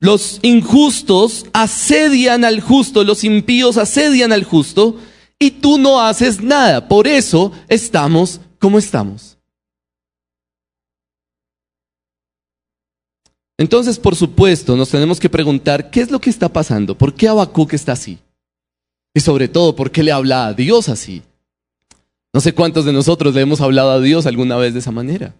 los 0.00 0.40
injustos 0.42 1.46
asedian 1.52 2.44
al 2.44 2.60
justo, 2.60 3.04
los 3.04 3.22
impíos 3.22 3.76
asedian 3.76 4.32
al 4.32 4.44
justo 4.44 4.98
y 5.38 5.52
tú 5.52 5.78
no 5.78 6.00
haces 6.00 6.42
nada. 6.42 6.88
Por 6.88 7.06
eso 7.06 7.52
estamos 7.68 8.40
como 8.58 8.78
estamos. 8.78 9.36
Entonces, 13.58 13.98
por 13.98 14.16
supuesto, 14.16 14.74
nos 14.74 14.88
tenemos 14.88 15.20
que 15.20 15.28
preguntar 15.28 15.90
qué 15.90 16.00
es 16.00 16.10
lo 16.10 16.18
que 16.18 16.30
está 16.30 16.48
pasando, 16.48 16.96
por 16.96 17.14
qué 17.14 17.28
Habacuc 17.28 17.74
está 17.74 17.92
así. 17.92 18.18
Y 19.14 19.20
sobre 19.20 19.48
todo, 19.48 19.74
¿por 19.74 19.90
qué 19.90 20.02
le 20.02 20.12
habla 20.12 20.46
a 20.46 20.54
Dios 20.54 20.88
así? 20.88 21.22
No 22.32 22.40
sé 22.40 22.52
cuántos 22.52 22.84
de 22.84 22.92
nosotros 22.92 23.34
le 23.34 23.40
hemos 23.40 23.60
hablado 23.60 23.90
a 23.90 24.00
Dios 24.00 24.26
alguna 24.26 24.56
vez 24.56 24.72
de 24.72 24.80
esa 24.80 24.92
manera. 24.92 25.34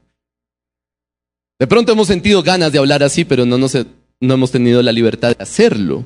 De 1.59 1.67
pronto 1.67 1.93
hemos 1.93 2.09
sentido 2.09 2.43
ganas 2.43 2.73
de 2.73 2.79
hablar 2.79 3.03
así, 3.03 3.25
pero 3.25 3.47
no, 3.47 3.59
no 3.59 4.35
hemos 4.35 4.50
tenido 4.50 4.83
la 4.83 4.93
libertad 4.93 5.37
de 5.37 5.43
hacerlo. 5.43 6.05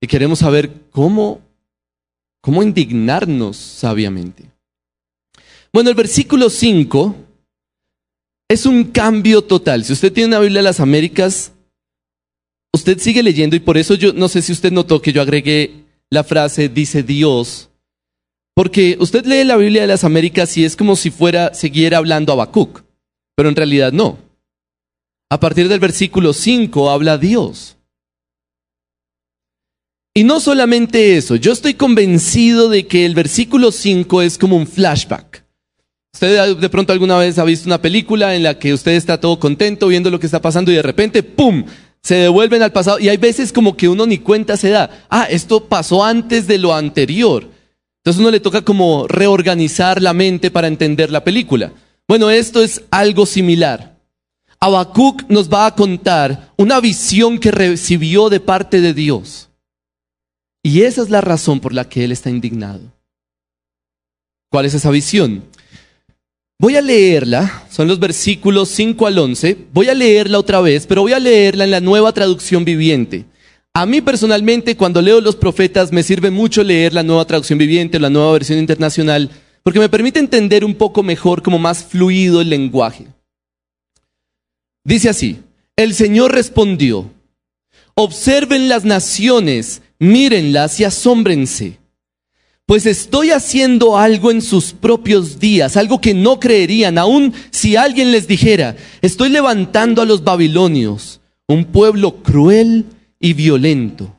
Y 0.00 0.06
queremos 0.06 0.38
saber 0.38 0.70
cómo, 0.90 1.40
cómo 2.40 2.62
indignarnos 2.62 3.56
sabiamente. 3.56 4.44
Bueno, 5.72 5.90
el 5.90 5.96
versículo 5.96 6.48
5 6.48 7.14
es 8.48 8.64
un 8.64 8.84
cambio 8.84 9.42
total. 9.42 9.84
Si 9.84 9.92
usted 9.92 10.12
tiene 10.12 10.28
una 10.28 10.40
Biblia 10.40 10.60
de 10.60 10.64
las 10.64 10.80
Américas, 10.80 11.52
usted 12.72 12.98
sigue 12.98 13.22
leyendo 13.22 13.54
y 13.56 13.60
por 13.60 13.76
eso 13.76 13.94
yo 13.94 14.14
no 14.14 14.28
sé 14.28 14.40
si 14.40 14.52
usted 14.52 14.72
notó 14.72 15.02
que 15.02 15.12
yo 15.12 15.20
agregué 15.20 15.84
la 16.10 16.24
frase 16.24 16.68
dice 16.68 17.02
Dios. 17.02 17.70
Porque 18.54 18.96
usted 19.00 19.24
lee 19.24 19.44
la 19.44 19.56
Biblia 19.56 19.82
de 19.82 19.88
las 19.88 20.04
Américas 20.04 20.56
y 20.56 20.64
es 20.64 20.74
como 20.74 20.96
si 20.96 21.10
fuera, 21.10 21.54
siguiera 21.54 21.98
hablando 21.98 22.32
a 22.32 22.34
Habacuc, 22.34 22.82
pero 23.36 23.48
en 23.48 23.56
realidad 23.56 23.92
no. 23.92 24.18
A 25.30 25.38
partir 25.38 25.68
del 25.68 25.78
versículo 25.78 26.32
5 26.32 26.90
habla 26.90 27.18
Dios. 27.18 27.76
Y 30.14 30.24
no 30.24 30.40
solamente 30.40 31.16
eso, 31.16 31.36
yo 31.36 31.52
estoy 31.52 31.74
convencido 31.74 32.68
de 32.68 32.88
que 32.88 33.06
el 33.06 33.14
versículo 33.14 33.70
5 33.70 34.22
es 34.22 34.36
como 34.36 34.56
un 34.56 34.66
flashback. 34.66 35.44
Usted 36.12 36.56
de 36.56 36.68
pronto 36.68 36.92
alguna 36.92 37.18
vez 37.18 37.38
ha 37.38 37.44
visto 37.44 37.68
una 37.68 37.80
película 37.80 38.34
en 38.34 38.42
la 38.42 38.58
que 38.58 38.74
usted 38.74 38.92
está 38.92 39.20
todo 39.20 39.38
contento 39.38 39.86
viendo 39.86 40.10
lo 40.10 40.18
que 40.18 40.26
está 40.26 40.42
pasando 40.42 40.72
y 40.72 40.74
de 40.74 40.82
repente, 40.82 41.22
¡pum! 41.22 41.64
Se 42.02 42.14
devuelven 42.14 42.62
al 42.62 42.72
pasado 42.72 42.98
y 42.98 43.08
hay 43.08 43.16
veces 43.16 43.52
como 43.52 43.76
que 43.76 43.88
uno 43.88 44.06
ni 44.06 44.18
cuenta 44.18 44.56
se 44.56 44.70
da. 44.70 45.06
Ah, 45.10 45.26
esto 45.28 45.64
pasó 45.64 46.04
antes 46.04 46.46
de 46.46 46.58
lo 46.58 46.74
anterior. 46.74 47.48
Entonces 47.98 48.20
uno 48.20 48.30
le 48.30 48.40
toca 48.40 48.62
como 48.62 49.06
reorganizar 49.06 50.00
la 50.00 50.14
mente 50.14 50.50
para 50.50 50.68
entender 50.68 51.10
la 51.10 51.24
película. 51.24 51.72
Bueno, 52.06 52.30
esto 52.30 52.62
es 52.62 52.82
algo 52.90 53.26
similar. 53.26 53.98
Habacuc 54.60 55.28
nos 55.28 55.52
va 55.52 55.66
a 55.66 55.74
contar 55.74 56.52
una 56.56 56.80
visión 56.80 57.38
que 57.38 57.50
recibió 57.50 58.28
de 58.28 58.40
parte 58.40 58.80
de 58.80 58.94
Dios. 58.94 59.50
Y 60.62 60.82
esa 60.82 61.02
es 61.02 61.10
la 61.10 61.20
razón 61.20 61.60
por 61.60 61.72
la 61.72 61.88
que 61.88 62.04
él 62.04 62.12
está 62.12 62.30
indignado. 62.30 62.80
¿Cuál 64.50 64.66
es 64.66 64.74
esa 64.74 64.90
visión? 64.90 65.44
Voy 66.60 66.74
a 66.74 66.82
leerla, 66.82 67.66
son 67.70 67.86
los 67.86 68.00
versículos 68.00 68.68
5 68.70 69.06
al 69.06 69.16
11, 69.16 69.56
voy 69.72 69.88
a 69.90 69.94
leerla 69.94 70.40
otra 70.40 70.60
vez, 70.60 70.88
pero 70.88 71.02
voy 71.02 71.12
a 71.12 71.20
leerla 71.20 71.62
en 71.62 71.70
la 71.70 71.80
nueva 71.80 72.12
traducción 72.12 72.64
viviente. 72.64 73.26
A 73.74 73.86
mí 73.86 74.00
personalmente 74.00 74.76
cuando 74.76 75.00
leo 75.00 75.20
los 75.20 75.36
profetas 75.36 75.92
me 75.92 76.02
sirve 76.02 76.32
mucho 76.32 76.64
leer 76.64 76.94
la 76.94 77.04
nueva 77.04 77.24
traducción 77.26 77.60
viviente, 77.60 78.00
la 78.00 78.10
nueva 78.10 78.32
versión 78.32 78.58
internacional, 78.58 79.30
porque 79.62 79.78
me 79.78 79.88
permite 79.88 80.18
entender 80.18 80.64
un 80.64 80.74
poco 80.74 81.04
mejor, 81.04 81.42
como 81.44 81.60
más 81.60 81.84
fluido 81.84 82.40
el 82.40 82.50
lenguaje. 82.50 83.06
Dice 84.82 85.10
así, 85.10 85.38
el 85.76 85.94
Señor 85.94 86.32
respondió, 86.32 87.08
observen 87.94 88.68
las 88.68 88.84
naciones, 88.84 89.82
mírenlas 90.00 90.80
y 90.80 90.84
asómbrense 90.84 91.78
pues 92.68 92.84
estoy 92.84 93.30
haciendo 93.30 93.96
algo 93.96 94.30
en 94.30 94.42
sus 94.42 94.74
propios 94.74 95.40
días, 95.40 95.78
algo 95.78 96.02
que 96.02 96.12
no 96.12 96.38
creerían, 96.38 96.98
aun 96.98 97.32
si 97.50 97.76
alguien 97.76 98.12
les 98.12 98.28
dijera, 98.28 98.76
estoy 99.00 99.30
levantando 99.30 100.02
a 100.02 100.04
los 100.04 100.22
babilonios, 100.22 101.22
un 101.46 101.64
pueblo 101.64 102.16
cruel 102.16 102.84
y 103.18 103.32
violento. 103.32 104.14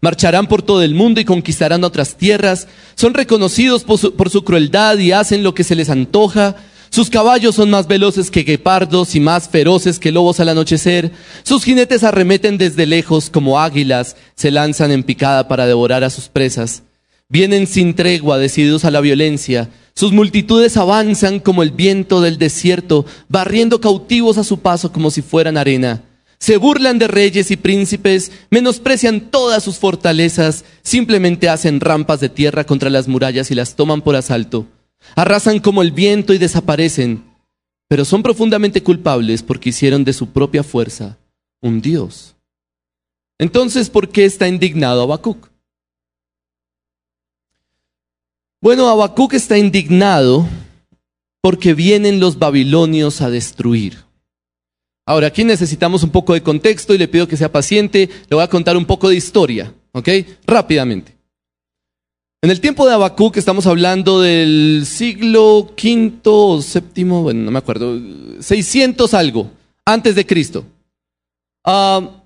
Marcharán 0.00 0.48
por 0.48 0.62
todo 0.62 0.82
el 0.82 0.96
mundo 0.96 1.20
y 1.20 1.24
conquistarán 1.24 1.84
otras 1.84 2.16
tierras, 2.16 2.66
son 2.96 3.14
reconocidos 3.14 3.84
por 3.84 3.98
su, 3.98 4.16
por 4.16 4.30
su 4.30 4.42
crueldad 4.42 4.98
y 4.98 5.12
hacen 5.12 5.44
lo 5.44 5.54
que 5.54 5.62
se 5.62 5.76
les 5.76 5.88
antoja, 5.88 6.56
sus 6.90 7.08
caballos 7.08 7.54
son 7.54 7.70
más 7.70 7.86
veloces 7.86 8.32
que 8.32 8.42
guepardos 8.42 9.14
y 9.14 9.20
más 9.20 9.48
feroces 9.48 10.00
que 10.00 10.10
lobos 10.10 10.40
al 10.40 10.48
anochecer. 10.48 11.12
Sus 11.44 11.62
jinetes 11.62 12.02
arremeten 12.02 12.58
desde 12.58 12.84
lejos 12.84 13.30
como 13.30 13.60
águilas, 13.60 14.16
se 14.34 14.50
lanzan 14.50 14.90
en 14.90 15.04
picada 15.04 15.46
para 15.46 15.68
devorar 15.68 16.02
a 16.02 16.10
sus 16.10 16.28
presas. 16.28 16.82
Vienen 17.28 17.66
sin 17.66 17.94
tregua, 17.94 18.38
decididos 18.38 18.84
a 18.84 18.90
la 18.90 19.00
violencia. 19.00 19.70
Sus 19.94 20.12
multitudes 20.12 20.76
avanzan 20.76 21.40
como 21.40 21.62
el 21.62 21.70
viento 21.70 22.20
del 22.20 22.38
desierto, 22.38 23.06
barriendo 23.28 23.80
cautivos 23.80 24.38
a 24.38 24.44
su 24.44 24.60
paso 24.60 24.92
como 24.92 25.10
si 25.10 25.22
fueran 25.22 25.56
arena. 25.56 26.02
Se 26.38 26.58
burlan 26.58 26.98
de 26.98 27.08
reyes 27.08 27.50
y 27.50 27.56
príncipes, 27.56 28.30
menosprecian 28.50 29.30
todas 29.30 29.64
sus 29.64 29.78
fortalezas, 29.78 30.64
simplemente 30.82 31.48
hacen 31.48 31.80
rampas 31.80 32.20
de 32.20 32.28
tierra 32.28 32.64
contra 32.64 32.90
las 32.90 33.08
murallas 33.08 33.50
y 33.50 33.54
las 33.54 33.74
toman 33.74 34.02
por 34.02 34.16
asalto. 34.16 34.66
Arrasan 35.14 35.60
como 35.60 35.82
el 35.82 35.92
viento 35.92 36.34
y 36.34 36.38
desaparecen, 36.38 37.24
pero 37.88 38.04
son 38.04 38.22
profundamente 38.22 38.82
culpables 38.82 39.42
porque 39.42 39.70
hicieron 39.70 40.04
de 40.04 40.12
su 40.12 40.28
propia 40.28 40.62
fuerza 40.62 41.18
un 41.62 41.80
Dios. 41.80 42.36
Entonces, 43.38 43.90
¿por 43.90 44.08
qué 44.08 44.24
está 44.24 44.46
indignado 44.48 45.02
Habacuc? 45.02 45.48
Bueno, 48.66 48.88
Habacuc 48.88 49.32
está 49.34 49.56
indignado 49.56 50.44
porque 51.40 51.72
vienen 51.72 52.18
los 52.18 52.36
babilonios 52.36 53.20
a 53.20 53.30
destruir. 53.30 53.98
Ahora, 55.06 55.28
aquí 55.28 55.44
necesitamos 55.44 56.02
un 56.02 56.10
poco 56.10 56.34
de 56.34 56.42
contexto 56.42 56.92
y 56.92 56.98
le 56.98 57.06
pido 57.06 57.28
que 57.28 57.36
sea 57.36 57.52
paciente. 57.52 58.10
Le 58.28 58.34
voy 58.34 58.42
a 58.42 58.50
contar 58.50 58.76
un 58.76 58.84
poco 58.84 59.08
de 59.08 59.14
historia, 59.14 59.72
¿ok? 59.92 60.08
Rápidamente. 60.48 61.16
En 62.42 62.50
el 62.50 62.60
tiempo 62.60 62.84
de 62.84 62.94
Habacuc 62.94 63.36
estamos 63.36 63.68
hablando 63.68 64.20
del 64.20 64.82
siglo 64.84 65.58
V 65.80 66.20
o 66.24 66.60
séptimo, 66.60 67.22
bueno, 67.22 67.44
no 67.44 67.52
me 67.52 67.60
acuerdo, 67.60 67.96
600 68.40 69.14
algo, 69.14 69.48
antes 69.84 70.16
de 70.16 70.26
Cristo. 70.26 70.64
Ah, 71.64 72.20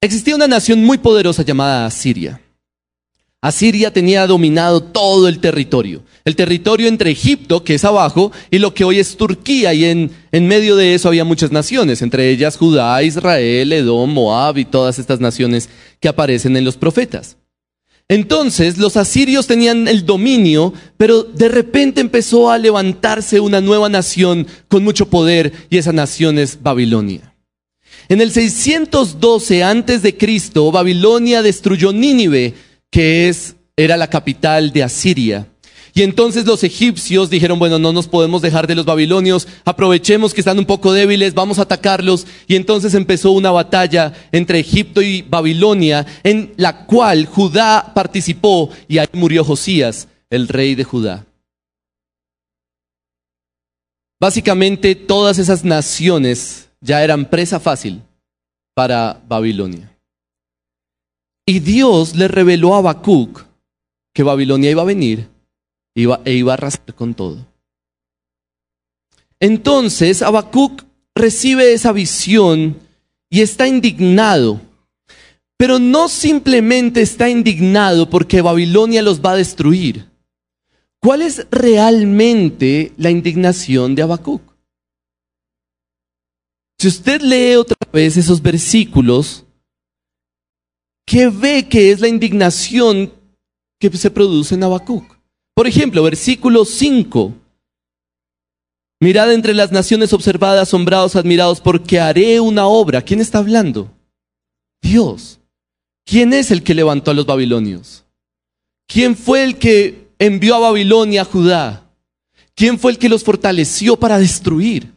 existía 0.00 0.34
una 0.34 0.48
nación 0.48 0.84
muy 0.84 0.98
poderosa 0.98 1.44
llamada 1.44 1.88
Siria. 1.92 2.40
Asiria 3.40 3.92
tenía 3.92 4.26
dominado 4.26 4.82
todo 4.82 5.28
el 5.28 5.38
territorio. 5.38 6.02
El 6.24 6.34
territorio 6.34 6.88
entre 6.88 7.12
Egipto, 7.12 7.62
que 7.62 7.74
es 7.74 7.84
abajo, 7.84 8.32
y 8.50 8.58
lo 8.58 8.74
que 8.74 8.84
hoy 8.84 8.98
es 8.98 9.16
Turquía. 9.16 9.72
Y 9.74 9.84
en, 9.84 10.10
en 10.32 10.48
medio 10.48 10.74
de 10.74 10.94
eso 10.94 11.08
había 11.08 11.24
muchas 11.24 11.52
naciones, 11.52 12.02
entre 12.02 12.30
ellas 12.30 12.56
Judá, 12.56 13.00
Israel, 13.02 13.72
Edom, 13.72 14.12
Moab 14.12 14.58
y 14.58 14.64
todas 14.64 14.98
estas 14.98 15.20
naciones 15.20 15.68
que 16.00 16.08
aparecen 16.08 16.56
en 16.56 16.64
los 16.64 16.76
profetas. 16.76 17.36
Entonces 18.08 18.78
los 18.78 18.96
asirios 18.96 19.46
tenían 19.46 19.86
el 19.86 20.04
dominio, 20.04 20.72
pero 20.96 21.22
de 21.22 21.48
repente 21.48 22.00
empezó 22.00 22.50
a 22.50 22.58
levantarse 22.58 23.38
una 23.38 23.60
nueva 23.60 23.88
nación 23.88 24.46
con 24.66 24.82
mucho 24.82 25.10
poder 25.10 25.52
y 25.68 25.76
esa 25.76 25.92
nación 25.92 26.38
es 26.38 26.62
Babilonia. 26.62 27.34
En 28.08 28.22
el 28.22 28.30
612 28.32 29.62
antes 29.62 30.00
de 30.00 30.16
Cristo, 30.16 30.72
Babilonia 30.72 31.42
destruyó 31.42 31.92
Nínive 31.92 32.54
que 32.90 33.28
es, 33.28 33.56
era 33.76 33.96
la 33.96 34.08
capital 34.08 34.72
de 34.72 34.82
Asiria. 34.82 35.46
Y 35.94 36.02
entonces 36.02 36.46
los 36.46 36.62
egipcios 36.62 37.28
dijeron, 37.28 37.58
bueno, 37.58 37.78
no 37.78 37.92
nos 37.92 38.06
podemos 38.06 38.40
dejar 38.40 38.68
de 38.68 38.76
los 38.76 38.86
babilonios, 38.86 39.48
aprovechemos 39.64 40.32
que 40.32 40.40
están 40.40 40.58
un 40.58 40.64
poco 40.64 40.92
débiles, 40.92 41.34
vamos 41.34 41.58
a 41.58 41.62
atacarlos. 41.62 42.26
Y 42.46 42.54
entonces 42.54 42.94
empezó 42.94 43.32
una 43.32 43.50
batalla 43.50 44.12
entre 44.30 44.60
Egipto 44.60 45.02
y 45.02 45.22
Babilonia, 45.22 46.06
en 46.22 46.52
la 46.56 46.86
cual 46.86 47.26
Judá 47.26 47.92
participó 47.94 48.70
y 48.86 48.98
ahí 48.98 49.08
murió 49.12 49.42
Josías, 49.42 50.06
el 50.30 50.46
rey 50.46 50.74
de 50.76 50.84
Judá. 50.84 51.26
Básicamente 54.20 54.94
todas 54.94 55.38
esas 55.38 55.64
naciones 55.64 56.68
ya 56.80 57.02
eran 57.02 57.28
presa 57.28 57.58
fácil 57.58 58.02
para 58.74 59.20
Babilonia. 59.28 59.97
Y 61.48 61.60
Dios 61.60 62.14
le 62.14 62.28
reveló 62.28 62.74
a 62.74 62.78
Habacuc 62.78 63.46
que 64.12 64.22
Babilonia 64.22 64.70
iba 64.70 64.82
a 64.82 64.84
venir 64.84 65.30
iba, 65.94 66.20
e 66.26 66.34
iba 66.34 66.52
a 66.52 66.54
arrasar 66.54 66.94
con 66.94 67.14
todo. 67.14 67.46
Entonces 69.40 70.20
Habacuc 70.20 70.84
recibe 71.14 71.72
esa 71.72 71.92
visión 71.92 72.76
y 73.30 73.40
está 73.40 73.66
indignado. 73.66 74.60
Pero 75.56 75.78
no 75.78 76.10
simplemente 76.10 77.00
está 77.00 77.30
indignado 77.30 78.10
porque 78.10 78.42
Babilonia 78.42 79.00
los 79.00 79.22
va 79.22 79.30
a 79.30 79.36
destruir. 79.36 80.04
¿Cuál 81.00 81.22
es 81.22 81.46
realmente 81.50 82.92
la 82.98 83.08
indignación 83.08 83.94
de 83.94 84.02
Habacuc? 84.02 84.42
Si 86.78 86.88
usted 86.88 87.22
lee 87.22 87.54
otra 87.54 87.78
vez 87.90 88.18
esos 88.18 88.42
versículos, 88.42 89.46
¿Qué 91.08 91.28
ve 91.28 91.66
que 91.66 91.90
es 91.90 92.00
la 92.00 92.08
indignación 92.08 93.10
que 93.78 93.96
se 93.96 94.10
produce 94.10 94.54
en 94.54 94.64
Habacuc. 94.64 95.16
Por 95.54 95.66
ejemplo, 95.66 96.02
versículo 96.02 96.64
5. 96.64 97.34
Mirad 99.00 99.32
entre 99.32 99.54
las 99.54 99.70
naciones 99.70 100.12
observadas, 100.12 100.68
asombrados, 100.68 101.16
admirados, 101.16 101.60
porque 101.60 102.00
haré 102.00 102.40
una 102.40 102.66
obra. 102.66 103.02
¿Quién 103.02 103.20
está 103.20 103.38
hablando? 103.38 103.90
Dios. 104.82 105.40
¿Quién 106.04 106.32
es 106.32 106.50
el 106.50 106.62
que 106.62 106.74
levantó 106.74 107.10
a 107.10 107.14
los 107.14 107.26
babilonios? 107.26 108.04
¿Quién 108.86 109.16
fue 109.16 109.44
el 109.44 109.58
que 109.58 110.08
envió 110.18 110.56
a 110.56 110.60
Babilonia 110.60 111.22
a 111.22 111.26
Judá? 111.26 111.90
¿Quién 112.54 112.78
fue 112.78 112.92
el 112.92 112.98
que 112.98 113.08
los 113.08 113.22
fortaleció 113.22 113.96
para 113.96 114.18
destruir? 114.18 114.92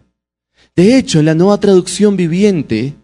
De 0.76 0.98
hecho, 0.98 1.20
en 1.20 1.26
la 1.26 1.36
nueva 1.36 1.60
traducción 1.60 2.16
viviente 2.16 2.96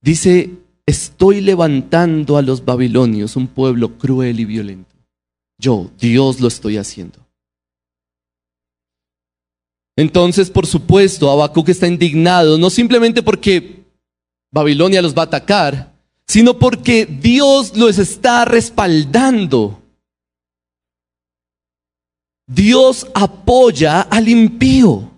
dice, 0.00 0.50
estoy 0.88 1.42
levantando 1.42 2.38
a 2.38 2.42
los 2.42 2.64
babilonios, 2.64 3.36
un 3.36 3.46
pueblo 3.46 3.98
cruel 3.98 4.40
y 4.40 4.46
violento. 4.46 4.96
Yo, 5.58 5.90
Dios 5.98 6.40
lo 6.40 6.48
estoy 6.48 6.78
haciendo. 6.78 7.18
Entonces, 9.96 10.50
por 10.50 10.66
supuesto, 10.66 11.30
Habacuc 11.30 11.68
está 11.68 11.86
indignado, 11.86 12.56
no 12.56 12.70
simplemente 12.70 13.22
porque 13.22 13.84
Babilonia 14.50 15.02
los 15.02 15.14
va 15.14 15.22
a 15.22 15.26
atacar, 15.26 15.92
sino 16.26 16.58
porque 16.58 17.04
Dios 17.04 17.76
los 17.76 17.98
está 17.98 18.46
respaldando. 18.46 19.82
Dios 22.46 23.06
apoya 23.14 24.00
al 24.00 24.26
impío. 24.26 25.10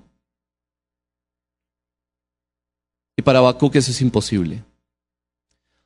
Y 3.17 3.23
para 3.23 3.39
Habacuc 3.39 3.77
eso 3.77 3.93
es 3.93 4.01
imposible. 4.01 4.65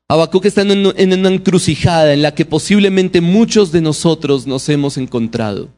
Habacuc 0.08 0.44
está 0.44 0.62
en 0.62 1.12
una 1.12 1.28
encrucijada 1.30 2.12
en 2.12 2.22
la 2.22 2.34
que 2.34 2.44
posiblemente 2.44 3.20
muchos 3.20 3.72
de 3.72 3.80
nosotros 3.80 4.46
nos 4.46 4.68
hemos 4.68 4.98
encontrado. 4.98 5.70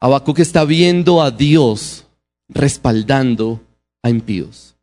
Habacuc 0.00 0.38
está 0.38 0.64
viendo 0.64 1.20
a 1.22 1.30
Dios 1.30 2.06
respaldando 2.48 3.60
a 4.02 4.10
impíos. 4.10 4.76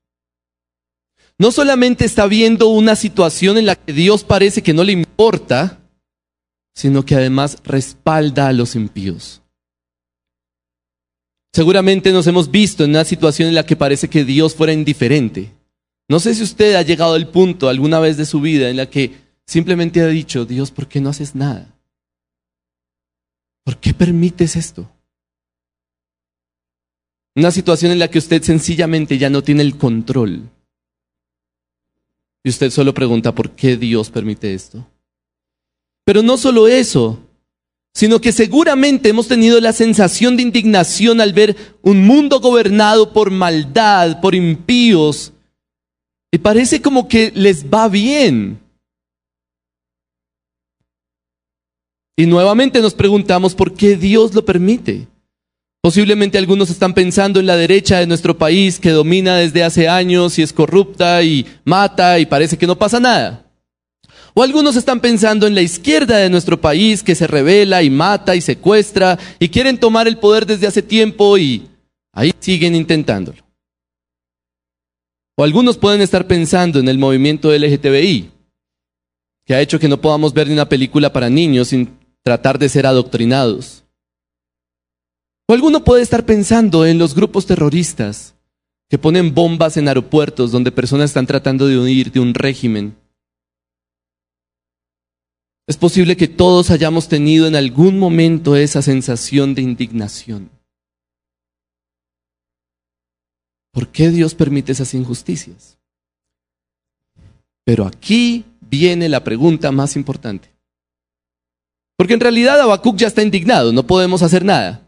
No 1.37 1.51
solamente 1.51 2.05
está 2.05 2.27
viendo 2.27 2.67
una 2.67 2.95
situación 2.95 3.57
en 3.57 3.65
la 3.65 3.75
que 3.75 3.91
Dios 3.91 4.23
parece 4.23 4.61
que 4.61 4.73
no 4.73 4.83
le 4.83 4.93
importa, 4.93 5.81
sino 6.75 7.03
que 7.03 7.15
además 7.15 7.57
respalda 7.63 8.47
a 8.47 8.53
los 8.53 8.75
impíos. 8.75 9.41
Seguramente 11.53 12.11
nos 12.11 12.27
hemos 12.27 12.51
visto 12.51 12.83
en 12.83 12.91
una 12.91 13.05
situación 13.05 13.49
en 13.49 13.55
la 13.55 13.65
que 13.65 13.75
parece 13.75 14.09
que 14.09 14.25
Dios 14.25 14.55
fuera 14.55 14.73
indiferente. 14.73 15.53
No 16.07 16.19
sé 16.19 16.35
si 16.35 16.43
usted 16.43 16.75
ha 16.75 16.83
llegado 16.83 17.13
al 17.13 17.29
punto 17.29 17.67
alguna 17.67 17.99
vez 17.99 18.17
de 18.17 18.25
su 18.25 18.39
vida 18.39 18.69
en 18.69 18.77
la 18.77 18.89
que 18.89 19.15
simplemente 19.45 20.01
ha 20.01 20.07
dicho, 20.07 20.45
Dios, 20.45 20.71
¿por 20.71 20.87
qué 20.87 21.01
no 21.01 21.09
haces 21.09 21.35
nada? 21.35 21.73
¿Por 23.63 23.77
qué 23.77 23.93
permites 23.93 24.55
esto? 24.55 24.89
Una 27.35 27.51
situación 27.51 27.91
en 27.91 27.99
la 27.99 28.09
que 28.09 28.19
usted 28.19 28.43
sencillamente 28.43 29.17
ya 29.17 29.29
no 29.29 29.41
tiene 29.41 29.63
el 29.63 29.77
control. 29.77 30.49
Y 32.43 32.49
usted 32.49 32.69
solo 32.69 32.93
pregunta, 32.93 33.33
¿por 33.33 33.51
qué 33.51 33.75
Dios 33.75 34.11
permite 34.11 34.53
esto? 34.53 34.87
Pero 36.05 36.21
no 36.21 36.37
solo 36.37 36.67
eso, 36.67 37.19
sino 37.95 38.21
que 38.21 38.31
seguramente 38.31 39.09
hemos 39.09 39.27
tenido 39.27 39.59
la 39.59 39.73
sensación 39.73 40.37
de 40.37 40.43
indignación 40.43 41.19
al 41.19 41.33
ver 41.33 41.55
un 41.81 42.05
mundo 42.05 42.39
gobernado 42.39 43.11
por 43.11 43.31
maldad, 43.31 44.21
por 44.21 44.35
impíos, 44.35 45.33
y 46.35 46.37
parece 46.37 46.81
como 46.81 47.07
que 47.07 47.31
les 47.33 47.65
va 47.67 47.87
bien. 47.87 48.59
Y 52.17 52.25
nuevamente 52.25 52.81
nos 52.81 52.93
preguntamos 52.93 53.55
por 53.55 53.73
qué 53.73 53.95
Dios 53.95 54.33
lo 54.33 54.43
permite. 54.43 55.07
Posiblemente 55.81 56.37
algunos 56.37 56.69
están 56.69 56.93
pensando 56.93 57.39
en 57.39 57.45
la 57.45 57.55
derecha 57.55 58.01
de 58.01 58.07
nuestro 58.07 58.37
país 58.37 58.81
que 58.81 58.89
domina 58.89 59.37
desde 59.37 59.63
hace 59.63 59.87
años 59.87 60.37
y 60.37 60.41
es 60.41 60.51
corrupta 60.51 61.23
y 61.23 61.45
mata 61.63 62.19
y 62.19 62.25
parece 62.25 62.57
que 62.57 62.67
no 62.67 62.77
pasa 62.77 62.99
nada. 62.99 63.45
O 64.33 64.43
algunos 64.43 64.75
están 64.75 64.99
pensando 64.99 65.47
en 65.47 65.55
la 65.55 65.61
izquierda 65.61 66.17
de 66.17 66.29
nuestro 66.29 66.59
país 66.59 67.01
que 67.01 67.15
se 67.15 67.27
revela 67.27 67.81
y 67.81 67.89
mata 67.89 68.35
y 68.35 68.41
secuestra 68.41 69.17
y 69.39 69.47
quieren 69.47 69.77
tomar 69.77 70.09
el 70.09 70.17
poder 70.17 70.45
desde 70.45 70.67
hace 70.67 70.81
tiempo 70.81 71.37
y 71.37 71.65
ahí 72.11 72.33
siguen 72.41 72.75
intentándolo. 72.75 73.44
O 75.37 75.43
algunos 75.43 75.77
pueden 75.77 76.01
estar 76.01 76.27
pensando 76.27 76.79
en 76.79 76.87
el 76.87 76.97
movimiento 76.97 77.51
LGTBI, 77.51 78.31
que 79.45 79.53
ha 79.53 79.61
hecho 79.61 79.79
que 79.79 79.89
no 79.89 79.99
podamos 79.99 80.33
ver 80.33 80.47
ni 80.47 80.53
una 80.53 80.69
película 80.69 81.11
para 81.11 81.29
niños 81.29 81.69
sin 81.69 81.97
tratar 82.23 82.57
de 82.57 82.69
ser 82.69 82.85
adoctrinados. 82.85 83.83
O 85.47 85.53
alguno 85.53 85.83
puede 85.83 86.01
estar 86.01 86.25
pensando 86.25 86.85
en 86.85 86.97
los 86.97 87.13
grupos 87.13 87.45
terroristas 87.45 88.35
que 88.89 88.97
ponen 88.97 89.33
bombas 89.33 89.77
en 89.77 89.87
aeropuertos 89.87 90.51
donde 90.51 90.71
personas 90.71 91.09
están 91.09 91.27
tratando 91.27 91.67
de 91.67 91.77
huir 91.77 92.11
de 92.11 92.19
un 92.19 92.33
régimen. 92.33 92.95
Es 95.67 95.77
posible 95.77 96.15
que 96.15 96.27
todos 96.27 96.71
hayamos 96.71 97.07
tenido 97.07 97.47
en 97.47 97.55
algún 97.55 97.99
momento 97.99 98.55
esa 98.55 98.81
sensación 98.81 99.55
de 99.55 99.63
indignación. 99.63 100.54
¿Por 103.75 103.89
qué 103.89 104.09
Dios 104.09 104.33
permite 104.33 104.71
esas 104.71 104.93
injusticias? 104.93 105.77
Pero 107.65 107.85
aquí 107.85 108.45
viene 108.61 109.09
la 109.09 109.21
pregunta 109.21 109.69
más 109.73 109.97
importante. 109.97 110.49
Porque 111.97 112.13
en 112.13 112.21
realidad 112.21 112.61
Habacuc 112.61 112.95
ya 112.95 113.07
está 113.07 113.21
indignado, 113.21 113.73
no 113.73 113.85
podemos 113.85 114.21
hacer 114.21 114.45
nada. 114.45 114.87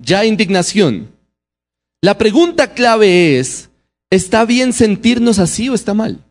Ya 0.00 0.24
indignación. 0.24 1.14
La 2.02 2.18
pregunta 2.18 2.74
clave 2.74 3.38
es, 3.38 3.70
¿está 4.10 4.44
bien 4.44 4.72
sentirnos 4.72 5.38
así 5.38 5.68
o 5.68 5.74
está 5.74 5.94
mal? 5.94 6.24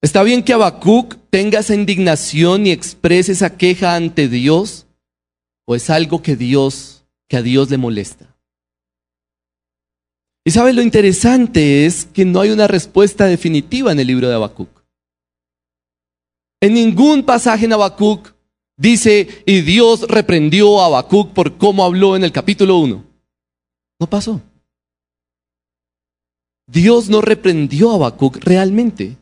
¿Está 0.00 0.22
bien 0.22 0.44
que 0.44 0.52
Habacuc 0.52 1.16
tenga 1.30 1.58
esa 1.58 1.74
indignación 1.74 2.64
y 2.64 2.70
exprese 2.70 3.32
esa 3.32 3.56
queja 3.56 3.96
ante 3.96 4.28
Dios? 4.28 4.86
¿O 5.66 5.74
es 5.74 5.90
algo 5.90 6.22
que 6.22 6.36
Dios 6.36 6.97
que 7.28 7.36
a 7.36 7.42
Dios 7.42 7.70
le 7.70 7.76
molesta. 7.76 8.34
Y 10.44 10.50
sabe 10.50 10.72
lo 10.72 10.80
interesante 10.80 11.84
es 11.84 12.06
que 12.06 12.24
no 12.24 12.40
hay 12.40 12.50
una 12.50 12.66
respuesta 12.66 13.26
definitiva 13.26 13.92
en 13.92 14.00
el 14.00 14.06
libro 14.06 14.28
de 14.28 14.34
Habacuc. 14.34 14.70
En 16.60 16.74
ningún 16.74 17.22
pasaje 17.22 17.66
en 17.66 17.74
Habacuc 17.74 18.32
dice, 18.76 19.42
y 19.44 19.60
Dios 19.60 20.08
reprendió 20.08 20.80
a 20.80 20.86
Habacuc 20.86 21.32
por 21.32 21.58
cómo 21.58 21.84
habló 21.84 22.16
en 22.16 22.24
el 22.24 22.32
capítulo 22.32 22.78
1. 22.78 23.04
No 24.00 24.06
pasó. 24.08 24.40
Dios 26.66 27.08
no 27.08 27.20
reprendió 27.20 27.90
a 27.90 27.94
Habacuc 27.96 28.38
realmente. 28.38 29.16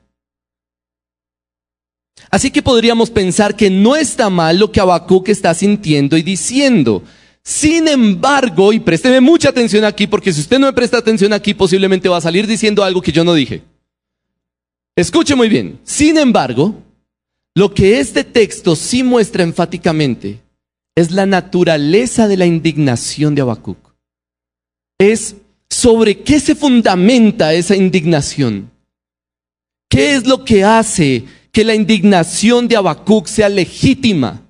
Así 2.30 2.50
que 2.50 2.62
podríamos 2.62 3.10
pensar 3.10 3.56
que 3.56 3.70
no 3.70 3.96
está 3.96 4.30
mal 4.30 4.58
lo 4.58 4.72
que 4.72 4.80
Habacuc 4.80 5.28
está 5.28 5.54
sintiendo 5.54 6.16
y 6.16 6.22
diciendo. 6.22 7.02
Sin 7.46 7.86
embargo, 7.86 8.72
y 8.72 8.80
présteme 8.80 9.20
mucha 9.20 9.50
atención 9.50 9.84
aquí, 9.84 10.08
porque 10.08 10.32
si 10.32 10.40
usted 10.40 10.58
no 10.58 10.66
me 10.66 10.72
presta 10.72 10.98
atención 10.98 11.32
aquí, 11.32 11.54
posiblemente 11.54 12.08
va 12.08 12.16
a 12.16 12.20
salir 12.20 12.44
diciendo 12.44 12.82
algo 12.82 13.00
que 13.00 13.12
yo 13.12 13.22
no 13.22 13.34
dije. 13.34 13.62
Escuche 14.96 15.36
muy 15.36 15.48
bien. 15.48 15.78
Sin 15.84 16.18
embargo, 16.18 16.74
lo 17.54 17.72
que 17.72 18.00
este 18.00 18.24
texto 18.24 18.74
sí 18.74 19.04
muestra 19.04 19.44
enfáticamente 19.44 20.40
es 20.96 21.12
la 21.12 21.24
naturaleza 21.24 22.26
de 22.26 22.36
la 22.36 22.46
indignación 22.46 23.36
de 23.36 23.42
Habacuc. 23.42 23.78
Es 24.98 25.36
sobre 25.70 26.18
qué 26.18 26.40
se 26.40 26.56
fundamenta 26.56 27.54
esa 27.54 27.76
indignación. 27.76 28.72
¿Qué 29.88 30.16
es 30.16 30.26
lo 30.26 30.44
que 30.44 30.64
hace 30.64 31.26
que 31.52 31.62
la 31.62 31.76
indignación 31.76 32.66
de 32.66 32.74
Habacuc 32.74 33.28
sea 33.28 33.48
legítima? 33.48 34.42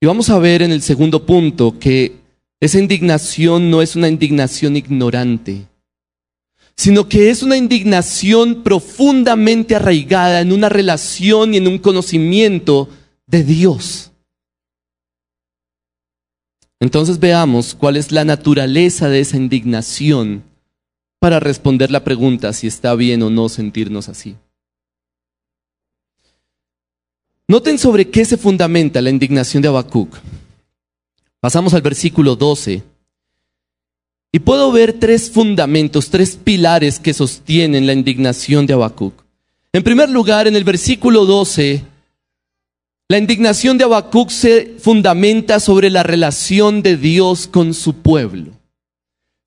Y 0.00 0.06
vamos 0.06 0.28
a 0.28 0.38
ver 0.38 0.62
en 0.62 0.72
el 0.72 0.82
segundo 0.82 1.24
punto 1.24 1.78
que 1.78 2.16
esa 2.60 2.78
indignación 2.78 3.70
no 3.70 3.80
es 3.80 3.96
una 3.96 4.08
indignación 4.08 4.76
ignorante, 4.76 5.66
sino 6.76 7.08
que 7.08 7.30
es 7.30 7.42
una 7.42 7.56
indignación 7.56 8.62
profundamente 8.62 9.74
arraigada 9.74 10.40
en 10.40 10.52
una 10.52 10.68
relación 10.68 11.54
y 11.54 11.56
en 11.58 11.66
un 11.66 11.78
conocimiento 11.78 12.88
de 13.26 13.42
Dios. 13.42 14.12
Entonces 16.78 17.18
veamos 17.18 17.74
cuál 17.74 17.96
es 17.96 18.12
la 18.12 18.24
naturaleza 18.24 19.08
de 19.08 19.20
esa 19.20 19.38
indignación 19.38 20.44
para 21.18 21.40
responder 21.40 21.90
la 21.90 22.04
pregunta 22.04 22.52
si 22.52 22.66
está 22.66 22.94
bien 22.94 23.22
o 23.22 23.30
no 23.30 23.48
sentirnos 23.48 24.10
así. 24.10 24.36
Noten 27.48 27.78
sobre 27.78 28.10
qué 28.10 28.24
se 28.24 28.36
fundamenta 28.36 29.00
la 29.00 29.10
indignación 29.10 29.62
de 29.62 29.68
Habacuc. 29.68 30.16
Pasamos 31.40 31.74
al 31.74 31.82
versículo 31.82 32.34
12. 32.34 32.82
Y 34.32 34.38
puedo 34.40 34.72
ver 34.72 34.94
tres 34.94 35.30
fundamentos, 35.30 36.10
tres 36.10 36.36
pilares 36.36 36.98
que 36.98 37.14
sostienen 37.14 37.86
la 37.86 37.92
indignación 37.92 38.66
de 38.66 38.74
Habacuc. 38.74 39.14
En 39.72 39.84
primer 39.84 40.10
lugar, 40.10 40.48
en 40.48 40.56
el 40.56 40.64
versículo 40.64 41.24
12, 41.24 41.84
la 43.08 43.18
indignación 43.18 43.78
de 43.78 43.84
Habacuc 43.84 44.30
se 44.30 44.74
fundamenta 44.80 45.60
sobre 45.60 45.88
la 45.88 46.02
relación 46.02 46.82
de 46.82 46.96
Dios 46.96 47.46
con 47.46 47.74
su 47.74 47.94
pueblo. 47.94 48.50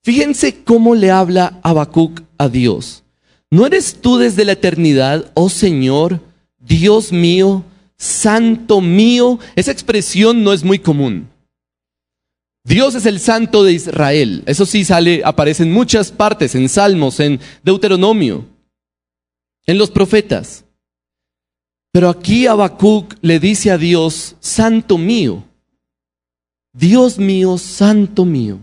Fíjense 0.03 0.63
cómo 0.63 0.95
le 0.95 1.11
habla 1.11 1.59
Habacuc 1.63 2.21
a 2.37 2.47
Dios. 2.47 3.03
¿No 3.51 3.65
eres 3.65 3.97
tú 3.99 4.17
desde 4.17 4.45
la 4.45 4.53
eternidad, 4.53 5.31
oh 5.33 5.49
Señor, 5.49 6.21
Dios 6.59 7.11
mío, 7.11 7.65
santo 7.99 8.81
mío? 8.81 9.37
Esa 9.55 9.71
expresión 9.71 10.43
no 10.43 10.53
es 10.53 10.63
muy 10.63 10.79
común. 10.79 11.29
Dios 12.63 12.95
es 12.95 13.05
el 13.05 13.19
santo 13.19 13.63
de 13.63 13.73
Israel. 13.73 14.43
Eso 14.45 14.65
sí 14.65 14.83
sale, 14.85 15.21
aparece 15.23 15.63
en 15.63 15.71
muchas 15.71 16.11
partes, 16.11 16.55
en 16.55 16.69
Salmos, 16.69 17.19
en 17.19 17.39
Deuteronomio, 17.63 18.45
en 19.65 19.77
los 19.77 19.91
profetas. 19.91 20.65
Pero 21.91 22.09
aquí 22.09 22.47
Habacuc 22.47 23.15
le 23.21 23.39
dice 23.39 23.71
a 23.71 23.77
Dios, 23.77 24.35
Santo 24.39 24.97
mío, 24.97 25.43
Dios 26.73 27.17
mío, 27.17 27.57
Santo 27.57 28.25
mío. 28.25 28.59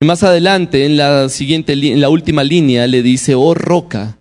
Y 0.00 0.06
más 0.06 0.22
adelante, 0.22 0.84
en 0.84 0.98
la 0.98 1.30
siguiente, 1.30 1.72
en 1.72 2.00
la 2.00 2.10
última 2.10 2.44
línea, 2.44 2.86
le 2.86 3.02
dice, 3.02 3.34
oh 3.34 3.54
roca, 3.54 4.18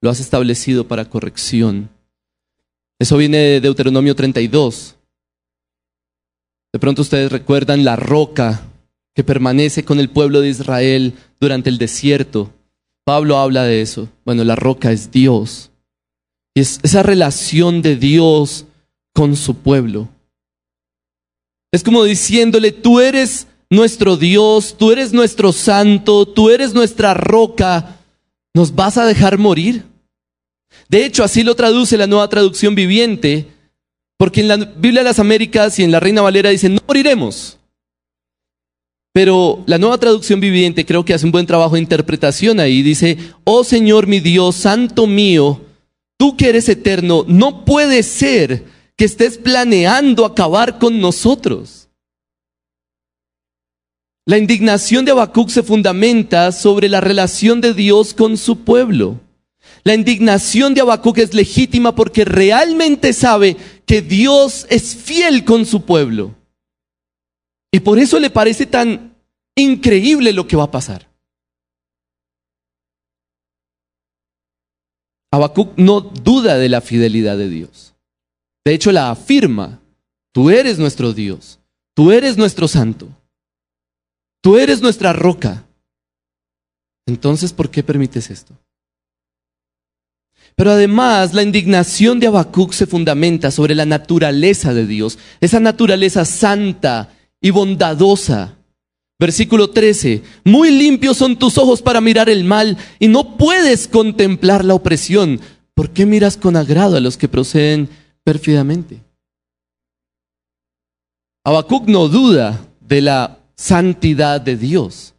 lo 0.00 0.10
has 0.10 0.20
establecido 0.20 0.86
para 0.86 1.10
corrección. 1.10 1.90
Eso 2.98 3.16
viene 3.16 3.38
de 3.38 3.60
Deuteronomio 3.60 4.14
32. 4.14 4.96
De 6.72 6.78
pronto 6.78 7.02
ustedes 7.02 7.30
recuerdan 7.32 7.84
la 7.84 7.96
roca 7.96 8.62
que 9.14 9.24
permanece 9.24 9.84
con 9.84 10.00
el 10.00 10.10
pueblo 10.10 10.40
de 10.40 10.48
Israel 10.48 11.14
durante 11.40 11.70
el 11.70 11.78
desierto. 11.78 12.52
Pablo 13.04 13.38
habla 13.38 13.64
de 13.64 13.80
eso. 13.80 14.08
Bueno, 14.24 14.44
la 14.44 14.56
roca 14.56 14.92
es 14.92 15.10
Dios 15.10 15.70
es 16.60 16.80
esa 16.82 17.02
relación 17.02 17.82
de 17.82 17.96
Dios 17.96 18.66
con 19.14 19.36
su 19.36 19.54
pueblo. 19.54 20.08
Es 21.72 21.82
como 21.82 22.04
diciéndole, 22.04 22.72
tú 22.72 23.00
eres 23.00 23.46
nuestro 23.70 24.16
Dios, 24.16 24.76
tú 24.78 24.90
eres 24.90 25.12
nuestro 25.12 25.52
santo, 25.52 26.26
tú 26.26 26.50
eres 26.50 26.74
nuestra 26.74 27.14
roca, 27.14 27.98
¿nos 28.54 28.74
vas 28.74 28.96
a 28.96 29.04
dejar 29.04 29.38
morir? 29.38 29.84
De 30.88 31.04
hecho, 31.04 31.24
así 31.24 31.42
lo 31.42 31.54
traduce 31.54 31.96
la 31.96 32.06
nueva 32.06 32.28
traducción 32.28 32.74
viviente, 32.74 33.46
porque 34.16 34.40
en 34.40 34.48
la 34.48 34.56
Biblia 34.56 35.00
de 35.00 35.08
las 35.08 35.18
Américas 35.18 35.78
y 35.78 35.84
en 35.84 35.92
la 35.92 36.00
Reina 36.00 36.22
Valera 36.22 36.50
dicen, 36.50 36.74
no 36.74 36.80
moriremos. 36.86 37.58
Pero 39.12 39.62
la 39.66 39.78
nueva 39.78 39.98
traducción 39.98 40.40
viviente 40.40 40.86
creo 40.86 41.04
que 41.04 41.14
hace 41.14 41.26
un 41.26 41.32
buen 41.32 41.46
trabajo 41.46 41.74
de 41.74 41.80
interpretación 41.80 42.60
ahí. 42.60 42.82
Dice, 42.82 43.18
oh 43.44 43.64
Señor 43.64 44.06
mi 44.06 44.20
Dios, 44.20 44.54
santo 44.56 45.06
mío, 45.06 45.62
Tú 46.18 46.36
que 46.36 46.48
eres 46.48 46.68
eterno, 46.68 47.24
no 47.28 47.64
puede 47.64 48.02
ser 48.02 48.64
que 48.96 49.04
estés 49.04 49.38
planeando 49.38 50.24
acabar 50.24 50.78
con 50.78 51.00
nosotros. 51.00 51.88
La 54.26 54.36
indignación 54.36 55.04
de 55.04 55.12
Habacuc 55.12 55.48
se 55.48 55.62
fundamenta 55.62 56.50
sobre 56.50 56.88
la 56.88 57.00
relación 57.00 57.60
de 57.60 57.72
Dios 57.72 58.12
con 58.12 58.36
su 58.36 58.64
pueblo. 58.64 59.20
La 59.84 59.94
indignación 59.94 60.74
de 60.74 60.80
Habacuc 60.80 61.18
es 61.18 61.34
legítima 61.34 61.94
porque 61.94 62.24
realmente 62.24 63.12
sabe 63.12 63.56
que 63.86 64.02
Dios 64.02 64.66
es 64.70 64.94
fiel 64.94 65.44
con 65.44 65.66
su 65.66 65.84
pueblo. 65.84 66.34
Y 67.72 67.80
por 67.80 67.98
eso 67.98 68.18
le 68.18 68.30
parece 68.30 68.66
tan 68.66 69.14
increíble 69.56 70.32
lo 70.32 70.46
que 70.46 70.56
va 70.56 70.64
a 70.64 70.70
pasar. 70.70 71.08
Habacuc 75.30 75.76
no 75.76 76.00
duda 76.00 76.56
de 76.56 76.68
la 76.68 76.80
fidelidad 76.80 77.36
de 77.36 77.48
Dios. 77.48 77.94
De 78.64 78.74
hecho, 78.74 78.92
la 78.92 79.10
afirma. 79.10 79.80
Tú 80.32 80.50
eres 80.50 80.78
nuestro 80.78 81.12
Dios. 81.12 81.60
Tú 81.94 82.12
eres 82.12 82.36
nuestro 82.36 82.68
santo. 82.68 83.08
Tú 84.42 84.56
eres 84.56 84.80
nuestra 84.80 85.12
roca. 85.12 85.66
Entonces, 87.06 87.52
¿por 87.52 87.70
qué 87.70 87.82
permites 87.82 88.30
esto? 88.30 88.54
Pero 90.58 90.72
además, 90.72 91.32
la 91.32 91.42
indignación 91.42 92.20
de 92.20 92.26
Habacuc 92.26 92.72
se 92.72 92.86
fundamenta 92.86 93.50
sobre 93.50 93.74
la 93.74 93.86
naturaleza 93.86 94.74
de 94.74 94.86
Dios, 94.86 95.18
esa 95.40 95.60
naturaleza 95.60 96.26
santa 96.26 97.14
y 97.40 97.50
bondadosa 97.50 98.58
Versículo 99.20 99.70
13, 99.70 100.22
muy 100.44 100.70
limpios 100.70 101.16
son 101.16 101.36
tus 101.36 101.58
ojos 101.58 101.82
para 101.82 102.00
mirar 102.00 102.28
el 102.28 102.44
mal 102.44 102.76
y 103.00 103.08
no 103.08 103.36
puedes 103.36 103.88
contemplar 103.88 104.64
la 104.64 104.74
opresión. 104.74 105.40
¿Por 105.74 105.90
qué 105.90 106.06
miras 106.06 106.36
con 106.36 106.54
agrado 106.54 106.96
a 106.96 107.00
los 107.00 107.16
que 107.16 107.26
proceden 107.26 107.88
pérfidamente? 108.22 109.02
Habacuc 111.44 111.88
no 111.88 112.06
duda 112.06 112.64
de 112.80 113.00
la 113.00 113.38
santidad 113.56 114.40
de 114.40 114.56
Dios. 114.56 115.14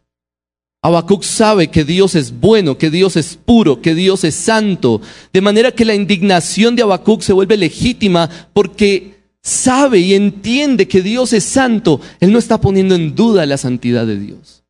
Habacuc 0.82 1.22
sabe 1.22 1.68
que 1.68 1.84
Dios 1.84 2.14
es 2.14 2.40
bueno, 2.40 2.78
que 2.78 2.90
Dios 2.90 3.16
es 3.16 3.36
puro, 3.36 3.82
que 3.82 3.94
Dios 3.94 4.24
es 4.24 4.34
santo, 4.34 5.02
de 5.32 5.40
manera 5.42 5.72
que 5.72 5.84
la 5.84 5.94
indignación 5.94 6.74
de 6.74 6.82
Habacuc 6.82 7.20
se 7.20 7.34
vuelve 7.34 7.58
legítima 7.58 8.30
porque 8.54 9.20
sabe 9.42 9.98
y 9.98 10.14
entiende 10.14 10.88
que 10.88 11.02
Dios 11.02 11.34
es 11.34 11.44
santo, 11.44 12.00
Él 12.18 12.32
no 12.32 12.38
está 12.38 12.60
poniendo 12.60 12.94
en 12.94 13.14
duda 13.14 13.44
la 13.44 13.58
santidad 13.58 14.06
de 14.06 14.18
Dios. 14.18 14.64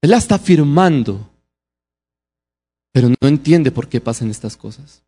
Él 0.00 0.10
la 0.10 0.16
está 0.16 0.36
afirmando, 0.36 1.30
pero 2.92 3.10
no 3.10 3.28
entiende 3.28 3.70
por 3.70 3.88
qué 3.88 4.00
pasan 4.00 4.30
estas 4.30 4.56
cosas. 4.56 5.02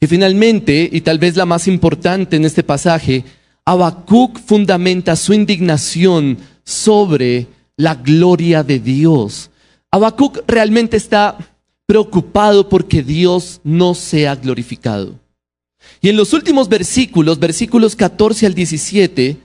Y 0.00 0.06
finalmente, 0.06 0.88
y 0.90 1.00
tal 1.00 1.18
vez 1.18 1.36
la 1.36 1.46
más 1.46 1.66
importante 1.66 2.36
en 2.36 2.44
este 2.44 2.62
pasaje, 2.62 3.24
Habacuc 3.64 4.38
fundamenta 4.38 5.16
su 5.16 5.34
indignación 5.34 6.38
sobre 6.64 7.48
la 7.78 7.94
gloria 7.94 8.62
de 8.62 8.78
Dios. 8.78 9.50
Habacuc 9.90 10.42
realmente 10.46 10.98
está 10.98 11.38
preocupado 11.86 12.68
porque 12.68 13.02
Dios 13.02 13.62
no 13.64 13.94
sea 13.94 14.34
glorificado. 14.34 15.18
Y 16.02 16.10
en 16.10 16.16
los 16.18 16.34
últimos 16.34 16.68
versículos, 16.68 17.38
versículos 17.38 17.96
14 17.96 18.44
al 18.44 18.52
17, 18.52 19.38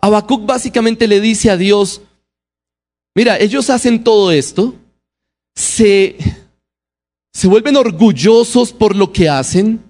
Habacuc 0.00 0.46
básicamente 0.46 1.06
le 1.06 1.20
dice 1.20 1.50
a 1.50 1.58
Dios, 1.58 2.00
mira, 3.14 3.38
ellos 3.38 3.68
hacen 3.68 4.02
todo 4.02 4.32
esto, 4.32 4.74
se 5.54 6.16
se 7.32 7.48
vuelven 7.48 7.76
orgullosos 7.76 8.72
por 8.72 8.94
lo 8.94 9.12
que 9.12 9.28
hacen. 9.28 9.82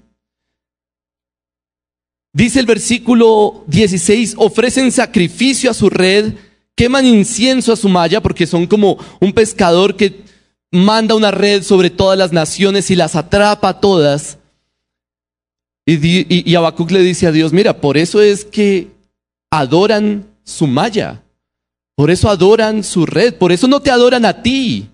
Dice 2.33 2.61
el 2.61 2.66
versículo 2.66 3.64
16, 3.66 4.37
ofrecen 4.38 4.90
sacrificio 4.90 5.70
a 5.70 5.74
su 5.74 5.90
red, 5.90 6.35
queman 6.83 7.07
incienso 7.07 7.73
a 7.73 7.77
su 7.77 7.88
malla, 7.88 8.21
porque 8.21 8.45
son 8.45 8.66
como 8.66 8.99
un 9.21 9.33
pescador 9.33 9.95
que 9.95 10.25
manda 10.73 11.14
una 11.14 11.31
red 11.31 11.62
sobre 11.62 11.90
todas 11.90 12.18
las 12.18 12.33
naciones 12.33 12.90
y 12.90 12.97
las 12.97 13.14
atrapa 13.14 13.68
a 13.68 13.81
todas. 13.81 14.38
Y, 15.87 15.95
y, 16.29 16.57
le 16.88 17.03
dice 17.03 17.29
a 17.29 17.31
Dios, 17.31 17.53
mira, 17.53 17.81
por 17.81 17.97
eso 17.97 18.21
es 18.21 18.45
que 18.45 18.90
adoran 19.49 20.27
su 20.42 20.66
malla, 20.66 21.23
por 21.95 22.11
eso 22.11 22.29
adoran 22.29 22.83
su 22.83 23.07
red, 23.07 23.35
por 23.35 23.53
eso 23.53 23.68
no 23.68 23.79
te 23.79 23.92
adoran 23.92 24.25
a 24.25 24.42
ti. 24.42 24.88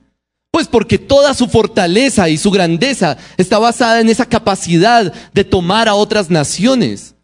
Pues 0.50 0.68
porque 0.68 0.98
toda 0.98 1.32
su 1.32 1.48
fortaleza 1.48 2.28
y 2.28 2.36
su 2.36 2.50
grandeza 2.50 3.16
está 3.38 3.58
basada 3.58 4.02
en 4.02 4.10
esa 4.10 4.26
capacidad 4.26 5.10
de 5.32 5.44
tomar 5.44 5.88
a 5.88 5.94
otras 5.94 6.28
naciones. 6.28 7.14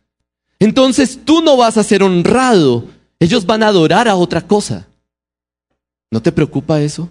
Entonces 0.59 1.18
tú 1.22 1.42
no 1.42 1.59
vas 1.59 1.77
a 1.77 1.85
ser 1.85 2.03
honrado, 2.03 2.87
ellos 3.24 3.46
van 3.46 3.62
a 3.62 3.68
adorar 3.68 4.06
a 4.06 4.16
otra 4.16 4.42
cosa. 4.42 4.87
¿No 6.10 6.20
te 6.20 6.30
preocupa 6.30 6.80
eso? 6.80 7.10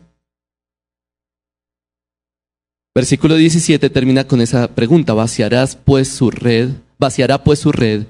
Versículo 2.95 3.35
17 3.35 3.89
termina 3.89 4.27
con 4.27 4.39
esa 4.39 4.67
pregunta, 4.67 5.13
vaciarás 5.13 5.75
pues 5.75 6.09
su 6.09 6.29
red, 6.29 6.69
vaciará 6.99 7.43
pues 7.43 7.59
su 7.59 7.71
red 7.71 8.05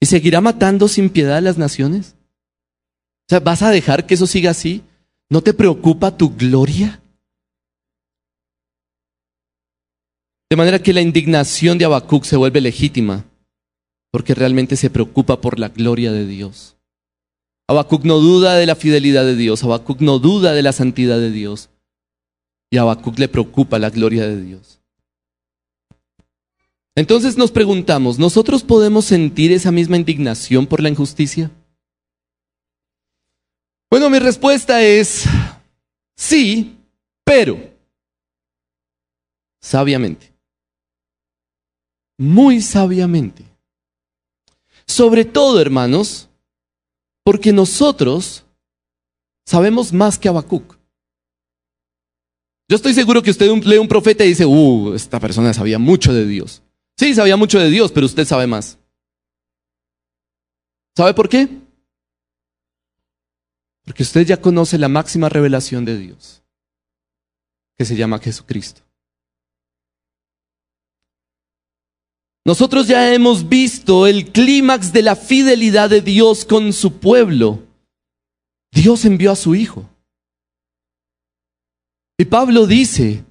y 0.00 0.06
seguirá 0.06 0.40
matando 0.40 0.88
sin 0.88 1.08
piedad 1.08 1.36
a 1.36 1.40
las 1.40 1.56
naciones. 1.56 2.16
O 3.26 3.30
sea, 3.30 3.38
¿vas 3.38 3.62
a 3.62 3.70
dejar 3.70 4.04
que 4.04 4.14
eso 4.14 4.26
siga 4.26 4.50
así? 4.50 4.82
¿No 5.30 5.40
te 5.40 5.54
preocupa 5.54 6.16
tu 6.16 6.34
gloria? 6.34 7.00
De 10.50 10.56
manera 10.56 10.80
que 10.80 10.92
la 10.92 11.00
indignación 11.00 11.78
de 11.78 11.84
Habacuc 11.84 12.24
se 12.24 12.36
vuelve 12.36 12.60
legítima, 12.60 13.24
porque 14.10 14.34
realmente 14.34 14.76
se 14.76 14.90
preocupa 14.90 15.40
por 15.40 15.58
la 15.58 15.68
gloria 15.68 16.10
de 16.12 16.26
Dios. 16.26 16.73
Habacuc 17.68 18.04
no 18.04 18.18
duda 18.18 18.54
de 18.56 18.66
la 18.66 18.74
fidelidad 18.74 19.24
de 19.24 19.36
Dios, 19.36 19.64
Habacuc 19.64 20.00
no 20.00 20.18
duda 20.18 20.52
de 20.52 20.62
la 20.62 20.72
santidad 20.72 21.18
de 21.18 21.30
Dios, 21.30 21.70
y 22.70 22.76
a 22.76 22.82
Habacuc 22.82 23.18
le 23.18 23.28
preocupa 23.28 23.78
la 23.78 23.90
gloria 23.90 24.26
de 24.26 24.40
Dios. 24.40 24.80
Entonces 26.96 27.36
nos 27.36 27.50
preguntamos, 27.50 28.18
¿nosotros 28.18 28.62
podemos 28.62 29.04
sentir 29.04 29.50
esa 29.52 29.72
misma 29.72 29.96
indignación 29.96 30.66
por 30.66 30.80
la 30.80 30.90
injusticia? 30.90 31.50
Bueno, 33.90 34.10
mi 34.10 34.18
respuesta 34.18 34.82
es 34.82 35.24
sí, 36.16 36.76
pero 37.24 37.58
sabiamente 39.60 40.34
muy 42.16 42.60
sabiamente. 42.60 43.44
Sobre 44.86 45.24
todo, 45.24 45.60
hermanos, 45.60 46.28
porque 47.24 47.52
nosotros 47.52 48.44
sabemos 49.46 49.92
más 49.92 50.18
que 50.18 50.28
Habacuc. 50.28 50.76
Yo 52.68 52.76
estoy 52.76 52.94
seguro 52.94 53.22
que 53.22 53.30
usted 53.30 53.50
lee 53.64 53.78
un 53.78 53.88
profeta 53.88 54.24
y 54.24 54.28
dice, 54.28 54.46
uh, 54.46 54.94
esta 54.94 55.18
persona 55.18 55.52
sabía 55.52 55.78
mucho 55.78 56.12
de 56.12 56.26
Dios. 56.26 56.62
Sí, 56.96 57.14
sabía 57.14 57.36
mucho 57.36 57.58
de 57.58 57.70
Dios, 57.70 57.90
pero 57.92 58.06
usted 58.06 58.24
sabe 58.24 58.46
más. 58.46 58.78
¿Sabe 60.96 61.12
por 61.12 61.28
qué? 61.28 61.48
Porque 63.84 64.02
usted 64.02 64.26
ya 64.26 64.40
conoce 64.40 64.78
la 64.78 64.88
máxima 64.88 65.28
revelación 65.28 65.84
de 65.84 65.98
Dios, 65.98 66.42
que 67.76 67.84
se 67.84 67.96
llama 67.96 68.18
Jesucristo. 68.18 68.83
Nosotros 72.46 72.86
ya 72.86 73.14
hemos 73.14 73.48
visto 73.48 74.06
el 74.06 74.30
clímax 74.30 74.92
de 74.92 75.02
la 75.02 75.16
fidelidad 75.16 75.88
de 75.88 76.02
Dios 76.02 76.44
con 76.44 76.74
su 76.74 76.98
pueblo. 76.98 77.62
Dios 78.70 79.06
envió 79.06 79.32
a 79.32 79.36
su 79.36 79.54
Hijo. 79.54 79.88
Y 82.18 82.26
Pablo 82.26 82.66
dice, 82.66 83.24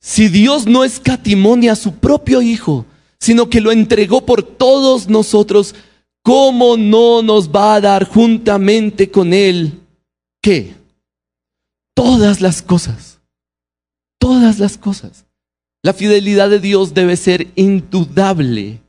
si 0.00 0.28
Dios 0.28 0.66
no 0.66 0.82
escatimonia 0.82 1.72
a 1.72 1.76
su 1.76 1.94
propio 1.94 2.42
Hijo, 2.42 2.84
sino 3.20 3.48
que 3.48 3.60
lo 3.60 3.70
entregó 3.70 4.26
por 4.26 4.42
todos 4.42 5.08
nosotros, 5.08 5.76
¿cómo 6.22 6.76
no 6.76 7.22
nos 7.22 7.50
va 7.50 7.76
a 7.76 7.80
dar 7.80 8.04
juntamente 8.08 9.10
con 9.10 9.32
Él 9.32 9.80
qué? 10.42 10.74
Todas 11.94 12.40
las 12.40 12.60
cosas. 12.60 13.20
Todas 14.18 14.58
las 14.58 14.76
cosas. 14.76 15.27
La 15.88 15.94
fidelidad 15.94 16.50
de 16.50 16.60
Dios 16.60 16.92
debe 16.92 17.16
ser 17.16 17.50
indudable. 17.54 18.82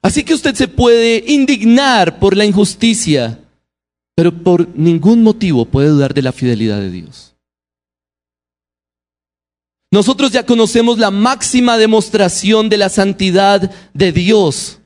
Así 0.00 0.22
que 0.22 0.32
usted 0.32 0.54
se 0.54 0.68
puede 0.68 1.24
indignar 1.26 2.20
por 2.20 2.36
la 2.36 2.44
injusticia, 2.44 3.40
pero 4.14 4.30
por 4.32 4.68
ningún 4.78 5.24
motivo 5.24 5.64
puede 5.64 5.88
dudar 5.88 6.14
de 6.14 6.22
la 6.22 6.30
fidelidad 6.30 6.78
de 6.78 6.88
Dios. 6.92 7.34
Nosotros 9.90 10.30
ya 10.30 10.46
conocemos 10.46 10.98
la 10.98 11.10
máxima 11.10 11.76
demostración 11.76 12.68
de 12.68 12.76
la 12.76 12.90
santidad 12.90 13.72
de 13.92 14.12
Dios, 14.12 14.78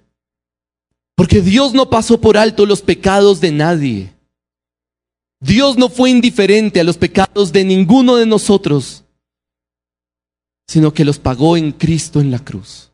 porque 1.14 1.42
Dios 1.42 1.74
no 1.74 1.90
pasó 1.90 2.22
por 2.22 2.38
alto 2.38 2.64
los 2.64 2.80
pecados 2.80 3.42
de 3.42 3.52
nadie. 3.52 4.14
Dios 5.40 5.76
no 5.76 5.90
fue 5.90 6.08
indiferente 6.08 6.80
a 6.80 6.84
los 6.84 6.96
pecados 6.96 7.52
de 7.52 7.64
ninguno 7.64 8.16
de 8.16 8.24
nosotros 8.24 9.04
sino 10.68 10.92
que 10.92 11.04
los 11.04 11.18
pagó 11.18 11.56
en 11.56 11.72
Cristo 11.72 12.20
en 12.20 12.30
la 12.30 12.38
cruz. 12.38 12.92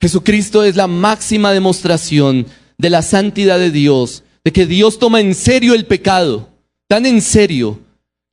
Jesucristo 0.00 0.62
es 0.64 0.76
la 0.76 0.86
máxima 0.86 1.52
demostración 1.52 2.46
de 2.76 2.90
la 2.90 3.02
santidad 3.02 3.58
de 3.58 3.70
Dios, 3.70 4.22
de 4.44 4.52
que 4.52 4.66
Dios 4.66 4.98
toma 4.98 5.20
en 5.20 5.34
serio 5.34 5.74
el 5.74 5.86
pecado, 5.86 6.50
tan 6.88 7.06
en 7.06 7.22
serio 7.22 7.80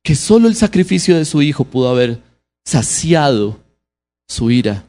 que 0.02 0.14
solo 0.14 0.48
el 0.48 0.56
sacrificio 0.56 1.16
de 1.16 1.24
su 1.24 1.40
Hijo 1.42 1.64
pudo 1.64 1.88
haber 1.88 2.20
saciado 2.64 3.60
su 4.28 4.50
ira. 4.50 4.84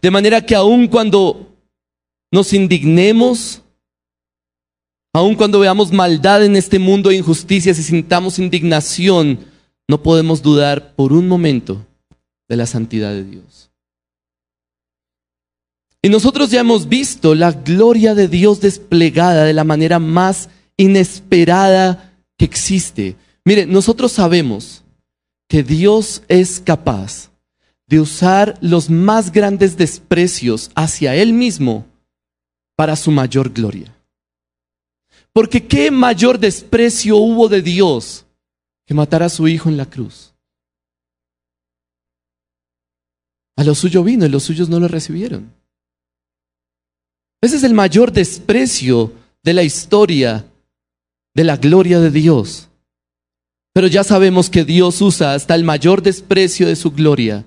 De 0.00 0.10
manera 0.10 0.40
que 0.40 0.54
aun 0.54 0.86
cuando 0.86 1.56
nos 2.30 2.52
indignemos, 2.52 3.62
aun 5.12 5.34
cuando 5.34 5.58
veamos 5.58 5.92
maldad 5.92 6.44
en 6.44 6.56
este 6.56 6.78
mundo 6.78 7.10
e 7.10 7.16
injusticias 7.16 7.78
y 7.78 7.82
sintamos 7.82 8.38
indignación, 8.38 9.51
no 9.92 10.02
podemos 10.02 10.40
dudar 10.40 10.94
por 10.96 11.12
un 11.12 11.28
momento 11.28 11.84
de 12.48 12.56
la 12.56 12.64
santidad 12.64 13.10
de 13.10 13.24
Dios. 13.24 13.70
Y 16.00 16.08
nosotros 16.08 16.50
ya 16.50 16.60
hemos 16.60 16.88
visto 16.88 17.34
la 17.34 17.52
gloria 17.52 18.14
de 18.14 18.26
Dios 18.26 18.62
desplegada 18.62 19.44
de 19.44 19.52
la 19.52 19.64
manera 19.64 19.98
más 19.98 20.48
inesperada 20.78 22.10
que 22.38 22.46
existe. 22.46 23.16
Mire, 23.44 23.66
nosotros 23.66 24.12
sabemos 24.12 24.82
que 25.46 25.62
Dios 25.62 26.22
es 26.26 26.58
capaz 26.58 27.30
de 27.86 28.00
usar 28.00 28.56
los 28.62 28.88
más 28.88 29.30
grandes 29.30 29.76
desprecios 29.76 30.70
hacia 30.74 31.14
Él 31.16 31.34
mismo 31.34 31.84
para 32.76 32.96
su 32.96 33.10
mayor 33.10 33.50
gloria. 33.50 33.94
Porque 35.34 35.66
qué 35.66 35.90
mayor 35.90 36.38
desprecio 36.38 37.18
hubo 37.18 37.50
de 37.50 37.60
Dios 37.60 38.24
que 38.92 38.94
matara 38.94 39.24
a 39.24 39.30
su 39.30 39.48
hijo 39.48 39.70
en 39.70 39.78
la 39.78 39.86
cruz. 39.86 40.34
A 43.56 43.64
lo 43.64 43.74
suyo 43.74 44.04
vino 44.04 44.26
y 44.26 44.28
los 44.28 44.42
suyos 44.42 44.68
no 44.68 44.78
lo 44.78 44.86
recibieron. 44.86 45.50
Ese 47.40 47.56
es 47.56 47.64
el 47.64 47.72
mayor 47.72 48.12
desprecio 48.12 49.10
de 49.42 49.54
la 49.54 49.62
historia 49.62 50.44
de 51.34 51.44
la 51.44 51.56
gloria 51.56 52.00
de 52.00 52.10
Dios. 52.10 52.68
Pero 53.72 53.86
ya 53.86 54.04
sabemos 54.04 54.50
que 54.50 54.62
Dios 54.62 55.00
usa 55.00 55.32
hasta 55.32 55.54
el 55.54 55.64
mayor 55.64 56.02
desprecio 56.02 56.66
de 56.66 56.76
su 56.76 56.90
gloria 56.90 57.46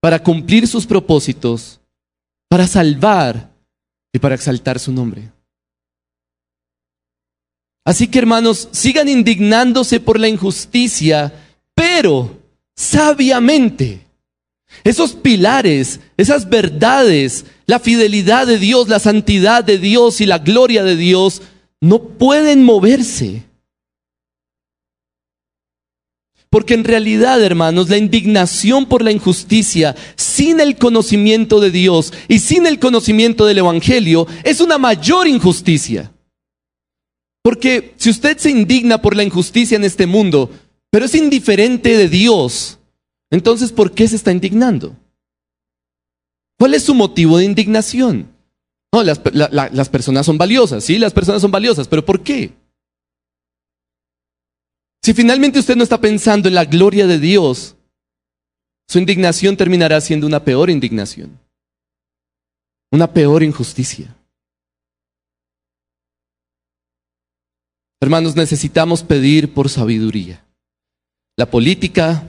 para 0.00 0.24
cumplir 0.24 0.66
sus 0.66 0.86
propósitos, 0.86 1.80
para 2.50 2.66
salvar 2.66 3.48
y 4.12 4.18
para 4.18 4.34
exaltar 4.34 4.80
su 4.80 4.90
nombre. 4.90 5.30
Así 7.84 8.08
que 8.08 8.18
hermanos, 8.18 8.68
sigan 8.72 9.08
indignándose 9.08 10.00
por 10.00 10.18
la 10.18 10.28
injusticia, 10.28 11.32
pero 11.74 12.38
sabiamente. 12.74 14.00
Esos 14.82 15.12
pilares, 15.12 16.00
esas 16.16 16.48
verdades, 16.48 17.44
la 17.66 17.78
fidelidad 17.78 18.46
de 18.46 18.58
Dios, 18.58 18.88
la 18.88 18.98
santidad 18.98 19.62
de 19.62 19.78
Dios 19.78 20.20
y 20.20 20.26
la 20.26 20.38
gloria 20.38 20.82
de 20.82 20.96
Dios 20.96 21.42
no 21.80 22.00
pueden 22.00 22.64
moverse. 22.64 23.44
Porque 26.50 26.74
en 26.74 26.84
realidad, 26.84 27.42
hermanos, 27.42 27.88
la 27.88 27.98
indignación 27.98 28.86
por 28.86 29.02
la 29.02 29.10
injusticia 29.10 29.94
sin 30.16 30.60
el 30.60 30.76
conocimiento 30.76 31.60
de 31.60 31.70
Dios 31.70 32.12
y 32.28 32.38
sin 32.38 32.66
el 32.66 32.78
conocimiento 32.78 33.44
del 33.44 33.58
Evangelio 33.58 34.26
es 34.44 34.60
una 34.60 34.78
mayor 34.78 35.26
injusticia. 35.26 36.13
Porque 37.44 37.92
si 37.98 38.08
usted 38.08 38.38
se 38.38 38.50
indigna 38.50 39.02
por 39.02 39.14
la 39.14 39.22
injusticia 39.22 39.76
en 39.76 39.84
este 39.84 40.06
mundo, 40.06 40.50
pero 40.90 41.04
es 41.04 41.14
indiferente 41.14 41.94
de 41.94 42.08
Dios, 42.08 42.78
entonces 43.30 43.70
¿por 43.70 43.92
qué 43.92 44.08
se 44.08 44.16
está 44.16 44.32
indignando? 44.32 44.96
¿Cuál 46.58 46.72
es 46.72 46.84
su 46.84 46.94
motivo 46.94 47.36
de 47.36 47.44
indignación? 47.44 48.34
No, 48.94 49.02
las, 49.02 49.20
las 49.34 49.88
personas 49.90 50.24
son 50.24 50.38
valiosas, 50.38 50.84
sí, 50.84 50.98
las 50.98 51.12
personas 51.12 51.42
son 51.42 51.50
valiosas, 51.50 51.86
pero 51.86 52.02
¿por 52.02 52.22
qué? 52.22 52.54
Si 55.02 55.12
finalmente 55.12 55.58
usted 55.58 55.76
no 55.76 55.82
está 55.82 56.00
pensando 56.00 56.48
en 56.48 56.54
la 56.54 56.64
gloria 56.64 57.06
de 57.06 57.18
Dios, 57.18 57.76
su 58.88 58.98
indignación 58.98 59.54
terminará 59.54 60.00
siendo 60.00 60.26
una 60.26 60.42
peor 60.42 60.70
indignación, 60.70 61.38
una 62.90 63.12
peor 63.12 63.42
injusticia. 63.42 64.16
Hermanos, 68.00 68.36
necesitamos 68.36 69.02
pedir 69.02 69.52
por 69.54 69.68
sabiduría. 69.68 70.44
La 71.36 71.50
política, 71.50 72.28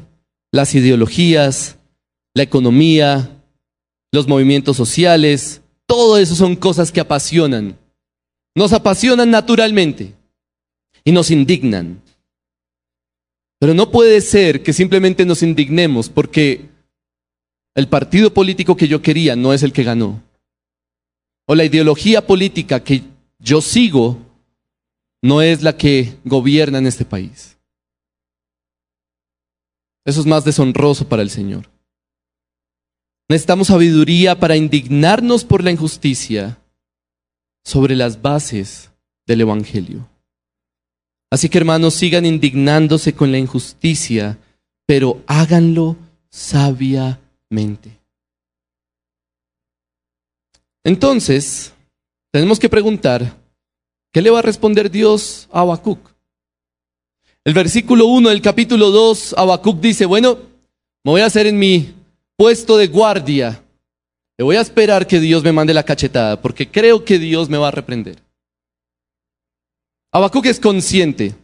las 0.52 0.74
ideologías, 0.74 1.78
la 2.34 2.44
economía, 2.44 3.44
los 4.12 4.28
movimientos 4.28 4.78
sociales, 4.78 5.62
todo 5.86 6.18
eso 6.18 6.36
son 6.36 6.56
cosas 6.56 6.92
que 6.92 7.02
apasionan. 7.02 7.78
Nos 8.56 8.74
apasionan 8.74 9.30
naturalmente 9.30 10.14
y 11.04 11.12
nos 11.12 11.30
indignan. 11.30 12.02
Pero 13.60 13.74
no 13.74 13.92
puede 13.92 14.22
ser 14.22 14.64
que 14.64 14.74
simplemente 14.74 15.26
nos 15.26 15.44
indignemos 15.44 16.10
porque 16.10 16.70
el 17.76 17.88
partido 17.88 18.34
político 18.34 18.76
que 18.78 18.88
yo 18.88 19.02
quería 19.02 19.36
no 19.36 19.54
es 19.54 19.64
el 19.64 19.74
que 19.74 19.84
ganó. 19.84 20.22
O 21.48 21.56
la 21.56 21.66
ideología 21.66 22.26
política 22.26 22.84
que 22.84 23.04
yo 23.40 23.62
sigo 23.62 24.18
no 25.26 25.42
es 25.42 25.64
la 25.64 25.76
que 25.76 26.20
gobierna 26.24 26.78
en 26.78 26.86
este 26.86 27.04
país. 27.04 27.58
Eso 30.06 30.20
es 30.20 30.28
más 30.28 30.46
deshonroso 30.46 31.10
para 31.10 31.24
el 31.24 31.32
Señor. 31.32 31.68
Necesitamos 33.28 33.70
sabiduría 33.70 34.40
para 34.40 34.56
indignarnos 34.56 35.44
por 35.44 35.64
la 35.64 35.72
injusticia 35.72 36.60
sobre 37.64 37.96
las 37.96 38.22
bases 38.22 38.92
del 39.26 39.42
Evangelio. 39.42 40.08
Así 41.32 41.50
que 41.50 41.58
hermanos, 41.58 41.96
sigan 41.96 42.28
indignándose 42.28 43.16
con 43.16 43.32
la 43.32 43.40
injusticia, 43.40 44.38
pero 44.86 45.24
háganlo 45.26 45.96
sabiamente. 46.30 48.00
Entonces, 50.84 51.74
tenemos 52.32 52.60
que 52.60 52.70
preguntar, 52.70 53.44
¿qué 54.16 54.22
le 54.22 54.30
va 54.30 54.40
a 54.40 54.44
responder 54.44 54.90
Dios 54.90 55.50
a 55.52 55.60
Habacuc? 55.60 56.00
El 57.44 57.54
versículo 57.54 58.06
1 58.06 58.30
del 58.30 58.42
capítulo 58.42 58.90
2, 58.90 59.36
Habacuc 59.38 59.82
dice, 59.82 60.06
bueno, 60.06 60.38
me 61.04 61.12
voy 61.12 61.20
a 61.20 61.26
hacer 61.26 61.48
en 61.48 61.60
mi 61.60 61.94
puesto 62.38 62.78
de 62.78 62.88
guardia. 62.88 63.62
Le 64.38 64.46
voy 64.46 64.56
a 64.56 64.62
esperar 64.62 65.06
que 65.06 65.20
Dios 65.20 65.44
me 65.44 65.52
mande 65.52 65.74
la 65.74 65.84
cachetada, 65.84 66.42
porque 66.42 66.72
creo 66.72 67.04
que 67.04 67.20
Dios 67.20 67.50
me 67.50 67.58
va 67.58 67.68
a 67.68 67.72
reprender. 67.72 68.24
Habacuc 70.14 70.46
es 70.46 70.62
consciente 70.62 71.36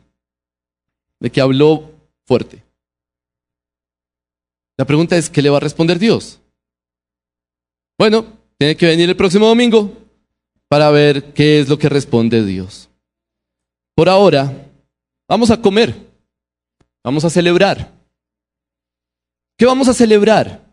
de 1.20 1.30
que 1.30 1.42
habló 1.42 1.92
fuerte. 2.26 2.64
La 4.78 4.86
pregunta 4.86 5.18
es, 5.18 5.30
¿qué 5.30 5.42
le 5.42 5.50
va 5.50 5.58
a 5.58 5.60
responder 5.60 6.00
Dios? 6.00 6.40
Bueno, 7.98 8.26
tiene 8.58 8.78
que 8.78 8.86
venir 8.86 9.10
el 9.10 9.18
próximo 9.18 9.46
domingo 9.48 10.01
para 10.72 10.90
ver 10.90 11.34
qué 11.34 11.60
es 11.60 11.68
lo 11.68 11.78
que 11.78 11.90
responde 11.90 12.46
Dios. 12.46 12.90
Por 13.94 14.08
ahora, 14.08 14.72
vamos 15.28 15.52
a 15.52 15.62
comer, 15.62 15.94
vamos 17.04 17.26
a 17.26 17.30
celebrar. 17.30 17.92
¿Qué 19.58 19.66
vamos 19.66 19.90
a 19.90 19.94
celebrar? 19.94 20.64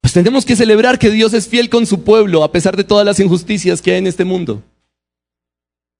Pues 0.00 0.14
tenemos 0.14 0.46
que 0.46 0.56
celebrar 0.56 0.98
que 0.98 1.10
Dios 1.10 1.34
es 1.34 1.46
fiel 1.46 1.68
con 1.68 1.84
su 1.84 2.04
pueblo 2.04 2.42
a 2.42 2.50
pesar 2.50 2.74
de 2.74 2.84
todas 2.84 3.04
las 3.04 3.20
injusticias 3.20 3.82
que 3.82 3.90
hay 3.90 3.98
en 3.98 4.06
este 4.06 4.24
mundo. 4.24 4.62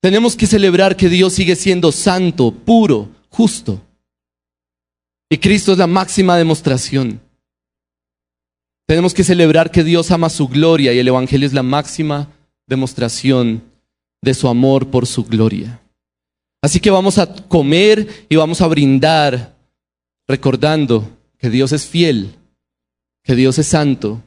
Tenemos 0.01 0.35
que 0.35 0.47
celebrar 0.47 0.97
que 0.97 1.11
Dios 1.11 1.35
sigue 1.35 1.55
siendo 1.55 1.93
santo, 1.93 2.51
puro, 2.51 3.11
justo. 3.29 3.79
Y 5.29 5.37
Cristo 5.37 5.73
es 5.73 5.77
la 5.77 5.87
máxima 5.87 6.39
demostración. 6.39 7.21
Tenemos 8.87 9.13
que 9.13 9.23
celebrar 9.23 9.71
que 9.71 9.85
Dios 9.85 10.11
ama 10.13 10.31
su 10.31 10.49
gloria 10.49 10.95
y 10.95 10.99
el 10.99 11.09
Evangelio 11.09 11.47
es 11.47 11.53
la 11.53 11.63
máxima 11.63 12.31
demostración 12.67 13.63
de 14.23 14.35
su 14.35 14.49
amor 14.49 14.91
por 14.91 15.07
su 15.07 15.25
gloria. 15.25 15.81
Así 16.63 16.81
que 16.81 16.91
vamos 16.91 17.19
a 17.19 17.33
comer 17.47 18.27
y 18.29 18.37
vamos 18.37 18.61
a 18.61 18.67
brindar 18.67 19.57
recordando 20.27 21.09
que 21.39 21.51
Dios 21.51 21.73
es 21.73 21.87
fiel, 21.87 22.35
que 23.23 23.35
Dios 23.35 23.59
es 23.59 23.69
santo 23.69 24.23